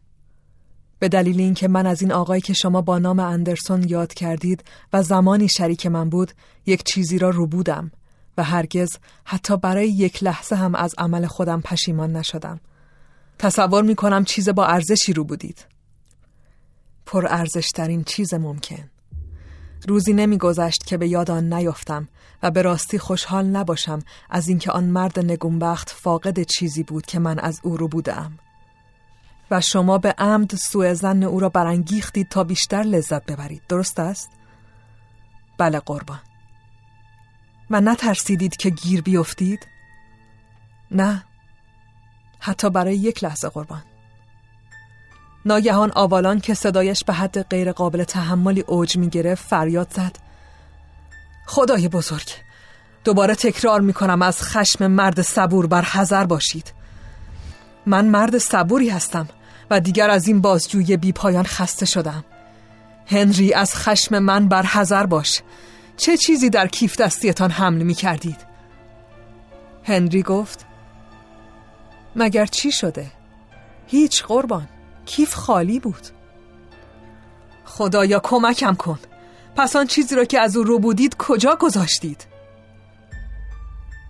به 1.00 1.10
دلیل 1.10 1.40
اینکه 1.40 1.68
من 1.68 1.88
از 1.88 2.02
این 2.02 2.12
آقایی 2.12 2.42
که 2.42 2.54
شما 2.54 2.82
با 2.82 3.00
نام 3.00 3.20
اندرسون 3.20 3.90
یاد 3.90 4.14
کردید 4.14 4.64
و 4.94 5.04
زمانی 5.04 5.48
شریک 5.48 5.86
من 5.86 6.10
بود 6.10 6.32
یک 6.66 6.84
چیزی 6.84 7.20
را 7.20 7.30
رو 7.30 7.48
بودم 7.48 7.92
و 8.38 8.44
هرگز 8.44 8.98
حتی 9.26 9.58
برای 9.58 9.90
یک 9.90 10.24
لحظه 10.24 10.56
هم 10.56 10.76
از 10.76 10.96
عمل 10.98 11.26
خودم 11.26 11.62
پشیمان 11.62 12.16
نشدم. 12.16 12.60
تصور 13.44 13.84
می 13.84 13.96
کنم 13.96 14.24
چیز 14.24 14.50
با 14.50 14.66
ارزشی 14.66 15.14
رو 15.14 15.24
بودید. 15.24 15.66
پر 17.06 17.28
ارزشترین 17.30 18.04
چیز 18.04 18.34
ممکن. 18.34 18.90
روزی 19.88 20.14
نمیگذشت 20.14 20.86
که 20.86 20.98
به 20.98 21.08
یاد 21.08 21.32
آن 21.32 21.54
نیفتم 21.54 22.08
و 22.44 22.52
به 22.52 22.62
راستی 22.62 23.00
خوشحال 23.00 23.46
نباشم 23.46 24.00
از 24.30 24.48
اینکه 24.48 24.72
آن 24.72 24.84
مرد 24.84 25.20
نگونبخت 25.20 25.90
فاقد 25.90 26.44
چیزی 26.44 26.84
بود 26.84 27.06
که 27.06 27.20
من 27.20 27.40
از 27.40 27.60
او 27.64 27.78
رو 27.78 27.88
بودم 27.88 28.40
و 29.52 29.62
شما 29.62 29.98
به 29.98 30.16
عمد 30.18 30.56
سوء 30.56 30.94
زن 30.94 31.24
او 31.24 31.40
را 31.40 31.50
برانگیختید 31.50 32.30
تا 32.30 32.44
بیشتر 32.44 32.82
لذت 32.84 33.26
ببرید. 33.26 33.62
درست 33.70 34.00
است؟ 34.00 34.30
بله 35.58 35.80
قربان. 35.80 36.22
و 37.70 37.82
نترسیدید 37.82 38.56
که 38.56 38.70
گیر 38.70 39.02
بیفتید؟ 39.02 39.68
نه. 40.92 41.24
حتی 42.46 42.70
برای 42.70 42.96
یک 42.96 43.24
لحظه 43.24 43.50
قربان. 43.50 43.84
ناگهان 45.46 45.92
آوالان 45.96 46.40
که 46.40 46.54
صدایش 46.54 47.04
به 47.04 47.14
حد 47.14 47.42
غیر 47.42 47.72
قابل 47.72 48.04
تحملی 48.04 48.62
اوج 48.62 48.98
می 48.98 49.10
گرفت 49.10 49.48
فریاد 49.48 49.94
زد. 49.94 50.18
خدای 51.46 51.88
بزرگ 51.88 52.30
دوباره 53.04 53.36
تکرار 53.36 53.82
می 53.82 53.94
کنم 53.94 54.22
از 54.22 54.42
خشم 54.42 54.88
مرد 54.88 55.22
صبور 55.22 55.68
بر 55.68 55.82
حذر 55.82 56.26
باشید. 56.26 56.74
من 57.86 58.06
مرد 58.06 58.38
صبوری 58.38 58.90
هستم 58.90 59.28
و 59.70 59.80
دیگر 59.80 60.10
از 60.10 60.28
این 60.28 60.42
بازجوی 60.42 60.98
بی 60.98 61.12
پایان 61.12 61.46
خسته 61.46 61.86
شدم. 61.86 62.24
هنری 63.08 63.54
از 63.54 63.76
خشم 63.76 64.20
من 64.20 64.48
بر 64.48 64.64
حذر 64.64 65.06
باش. 65.06 65.42
چه 65.98 66.18
چیزی 66.18 66.50
در 66.50 66.68
کیف 66.68 67.02
دستیتان 67.02 67.52
حمل 67.52 67.84
می 67.84 67.94
کردید 67.94 68.38
هنری 69.84 70.24
گفت 70.24 70.66
مگر 72.16 72.46
چی 72.46 72.72
شده؟ 72.72 73.12
هیچ 73.88 74.24
قربان 74.24 74.68
کیف 75.06 75.34
خالی 75.34 75.80
بود 75.80 76.08
خدایا 77.66 78.20
کمکم 78.20 78.76
کن 78.76 79.00
پس 79.56 79.76
آن 79.76 79.88
چیزی 79.88 80.16
را 80.16 80.26
که 80.26 80.40
از 80.40 80.58
او 80.58 80.64
رو 80.64 80.80
بودید 80.80 81.16
کجا 81.18 81.56
گذاشتید؟ 81.56 82.26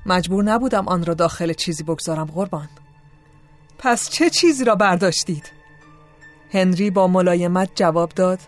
مجبور 0.06 0.44
نبودم 0.44 0.88
آن 0.88 1.06
را 1.06 1.14
داخل 1.14 1.54
چیزی 1.54 1.84
بگذارم 1.84 2.26
قربان 2.26 2.70
پس 3.78 4.10
چه 4.10 4.30
چیزی 4.30 4.66
را 4.66 4.76
برداشتید؟ 4.76 5.52
هنری 6.52 6.90
با 6.90 7.08
ملایمت 7.08 7.70
جواب 7.76 8.10
داد 8.10 8.40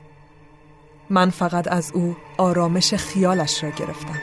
من 1.10 1.30
فقط 1.30 1.68
از 1.72 1.92
او 1.94 2.16
آرامش 2.38 2.94
خیالش 2.94 3.64
را 3.64 3.70
گرفتم 3.70 4.20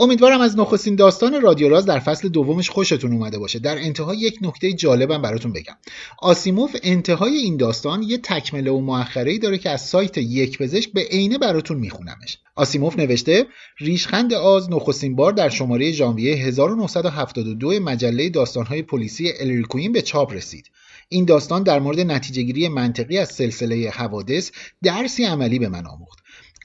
امیدوارم 0.00 0.40
از 0.40 0.58
نخستین 0.58 0.94
داستان 0.94 1.42
رادیو 1.42 1.68
راز 1.68 1.86
در 1.86 1.98
فصل 1.98 2.28
دومش 2.28 2.70
خوشتون 2.70 3.12
اومده 3.12 3.38
باشه. 3.38 3.58
در 3.58 3.78
انتها 3.78 4.14
یک 4.14 4.38
نکته 4.42 4.72
جالبم 4.72 5.22
براتون 5.22 5.52
بگم. 5.52 5.76
آسیموف 6.18 6.76
انتهای 6.82 7.36
این 7.36 7.56
داستان 7.56 8.02
یه 8.02 8.18
تکمله 8.18 8.70
و 8.70 8.80
مؤخره 8.80 9.38
داره 9.38 9.58
که 9.58 9.70
از 9.70 9.86
سایت 9.86 10.18
یک 10.18 10.58
پزشک 10.58 10.92
به 10.92 11.00
عینه 11.00 11.38
براتون 11.38 11.76
میخونمش. 11.78 12.38
آسیموف 12.56 12.98
نوشته 12.98 13.46
ریشخند 13.78 14.34
آز 14.34 14.70
نخستین 14.70 15.16
بار 15.16 15.32
در 15.32 15.48
شماره 15.48 15.92
ژانویه 15.92 16.36
1972 16.36 17.80
مجله 17.80 18.28
داستانهای 18.28 18.82
پلیسی 18.82 19.32
الریکوین 19.40 19.92
به 19.92 20.02
چاپ 20.02 20.32
رسید. 20.32 20.70
این 21.08 21.24
داستان 21.24 21.62
در 21.62 21.80
مورد 21.80 22.00
نتیجهگیری 22.00 22.68
منطقی 22.68 23.18
از 23.18 23.28
سلسله 23.28 23.90
حوادث 23.90 24.50
درسی 24.82 25.24
عملی 25.24 25.58
به 25.58 25.68
من 25.68 25.86
آموخت. 25.86 26.18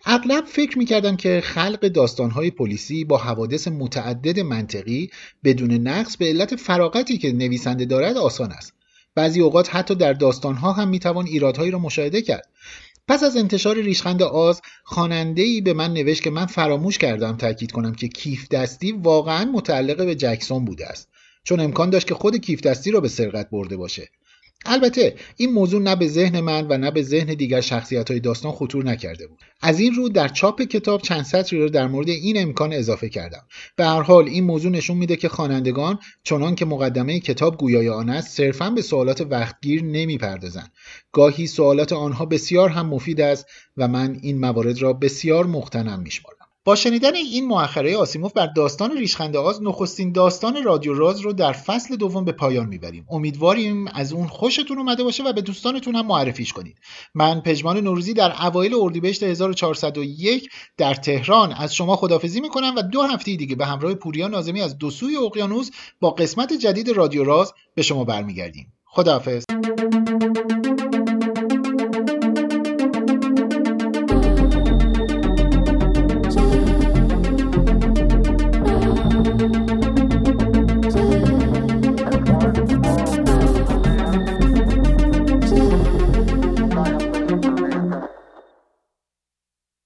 اغلب 0.06 0.46
فکر 0.46 0.78
می‌کردم 0.78 1.16
که 1.16 1.42
خلق 1.44 1.80
داستانهای 1.88 2.52
پلیسی 2.52 3.04
با 3.04 3.18
حوادث 3.18 3.68
متعدد 3.68 4.40
منطقی 4.40 5.10
بدون 5.44 5.72
نقص 5.72 6.18
به 6.18 6.26
علت 6.26 6.56
فراغتی 6.56 7.18
که 7.18 7.32
نویسنده 7.32 7.86
دارد 7.86 8.18
آسان 8.18 8.52
است. 8.52 8.74
بعضی 9.16 9.42
اوقات 9.42 9.76
حتی 9.76 9.96
در 9.96 10.14
داستانها 10.14 10.72
هم 10.72 10.88
می‌توان 10.88 11.26
ایرادهایی 11.26 11.72
را 11.72 11.80
مشاهده 11.80 12.22
کرد. 12.22 12.50
پس 13.08 13.24
از 13.24 13.38
انتشار 13.38 13.76
ریشخند 13.76 14.24
آز 14.24 14.62
خواننده 14.84 15.62
به 15.62 15.74
من 15.74 15.94
نوشت 15.94 16.24
که 16.24 16.30
من 16.30 16.46
فراموش 16.46 16.98
کردم 16.98 17.38
تاکید 17.38 17.72
کنم 17.72 17.96
که 17.96 18.08
کیف 18.08 18.48
دستی 18.48 18.92
واقعا 18.92 19.46
متعلق 19.46 20.06
به 20.06 20.16
جکسون 20.16 20.66
بوده 20.66 20.88
است. 20.88 21.10
چون 21.44 21.60
امکان 21.60 21.90
داشت 21.90 22.08
که 22.08 22.16
خود 22.16 22.38
کیف 22.38 22.62
دستی 22.62 22.92
را 22.92 23.00
به 23.00 23.08
سرقت 23.08 23.50
برده 23.50 23.78
باشه. 23.78 24.10
البته 24.66 25.16
این 25.38 25.52
موضوع 25.52 25.82
نه 25.82 25.96
به 25.96 26.08
ذهن 26.08 26.40
من 26.40 26.68
و 26.70 26.78
نه 26.78 26.92
به 26.92 27.02
ذهن 27.02 27.34
دیگر 27.34 27.62
شخصیت 27.62 28.12
های 28.12 28.20
داستان 28.20 28.52
خطور 28.52 28.86
نکرده 28.86 29.28
بود. 29.28 29.40
از 29.62 29.80
این 29.80 29.94
رو 29.94 30.10
در 30.10 30.28
چاپ 30.28 30.62
کتاب 30.62 31.02
چند 31.02 31.24
سطری 31.24 31.60
را 31.60 31.70
در 31.70 31.88
مورد 31.88 32.10
این 32.10 32.42
امکان 32.42 32.74
اضافه 32.74 33.10
کردم. 33.10 33.48
به 33.76 33.86
هر 33.86 34.02
حال 34.02 34.28
این 34.28 34.44
موضوع 34.44 34.72
نشون 34.72 34.98
میده 34.98 35.16
که 35.16 35.30
خوانندگان 35.30 36.00
چنان 36.24 36.56
که 36.56 36.66
مقدمه 36.66 37.20
کتاب 37.20 37.58
گویای 37.58 37.90
آن 37.90 38.10
است 38.10 38.38
صرفا 38.38 38.70
به 38.70 38.82
سوالات 38.82 39.22
وقتگیر 39.22 39.84
نمی‌پردازند. 39.84 40.72
گاهی 41.12 41.48
سوالات 41.48 41.94
آنها 41.94 42.26
بسیار 42.26 42.70
هم 42.70 42.88
مفید 42.88 43.22
است 43.22 43.46
و 43.78 43.88
من 43.88 44.18
این 44.22 44.40
موارد 44.40 44.82
را 44.82 44.94
بسیار 44.94 45.46
مختنم 45.46 46.00
میشمارم. 46.00 46.33
با 46.66 46.76
شنیدن 46.76 47.16
این 47.16 47.48
مؤخره 47.48 47.98
آسیموف 47.98 48.34
بر 48.34 48.46
داستان 48.46 48.98
ریشخند 48.98 49.38
آز 49.38 49.64
نخستین 49.64 50.12
داستان 50.12 50.64
رادیو 50.64 50.94
راز 50.94 51.20
رو 51.20 51.34
در 51.34 51.52
فصل 51.52 51.96
دوم 51.96 52.26
به 52.26 52.32
پایان 52.32 52.66
می‌بریم. 52.68 53.06
امیدواریم 53.10 53.88
از 53.88 54.14
اون 54.14 54.28
خوشتون 54.28 54.78
اومده 54.78 55.04
باشه 55.04 55.24
و 55.24 55.34
به 55.34 55.42
دوستانتون 55.42 55.96
هم 55.96 56.08
معرفیش 56.08 56.54
کنید. 56.54 56.78
من 57.16 57.42
پژمان 57.42 57.78
نوروزی 57.78 58.14
در 58.14 58.46
اوایل 58.46 58.74
اردیبهشت 58.76 59.24
1401 59.24 60.50
در 60.78 60.94
تهران 60.94 61.54
از 61.54 61.76
شما 61.76 61.96
خدافزی 61.96 62.42
می‌کنم 62.42 62.74
و 62.78 62.82
دو 62.82 63.02
هفته 63.02 63.36
دیگه 63.36 63.56
به 63.56 63.66
همراه 63.66 63.94
پوریا 63.94 64.28
نازمی 64.28 64.62
از 64.62 64.78
دو 64.78 64.92
سوی 64.92 65.18
اقیانوس 65.18 65.70
با 66.00 66.12
قسمت 66.12 66.54
جدید 66.54 66.90
رادیو 66.90 67.24
راز 67.24 67.54
به 67.76 67.82
شما 67.82 68.04
برمیگردیم. 68.04 68.74
خداحافظ. 68.86 69.44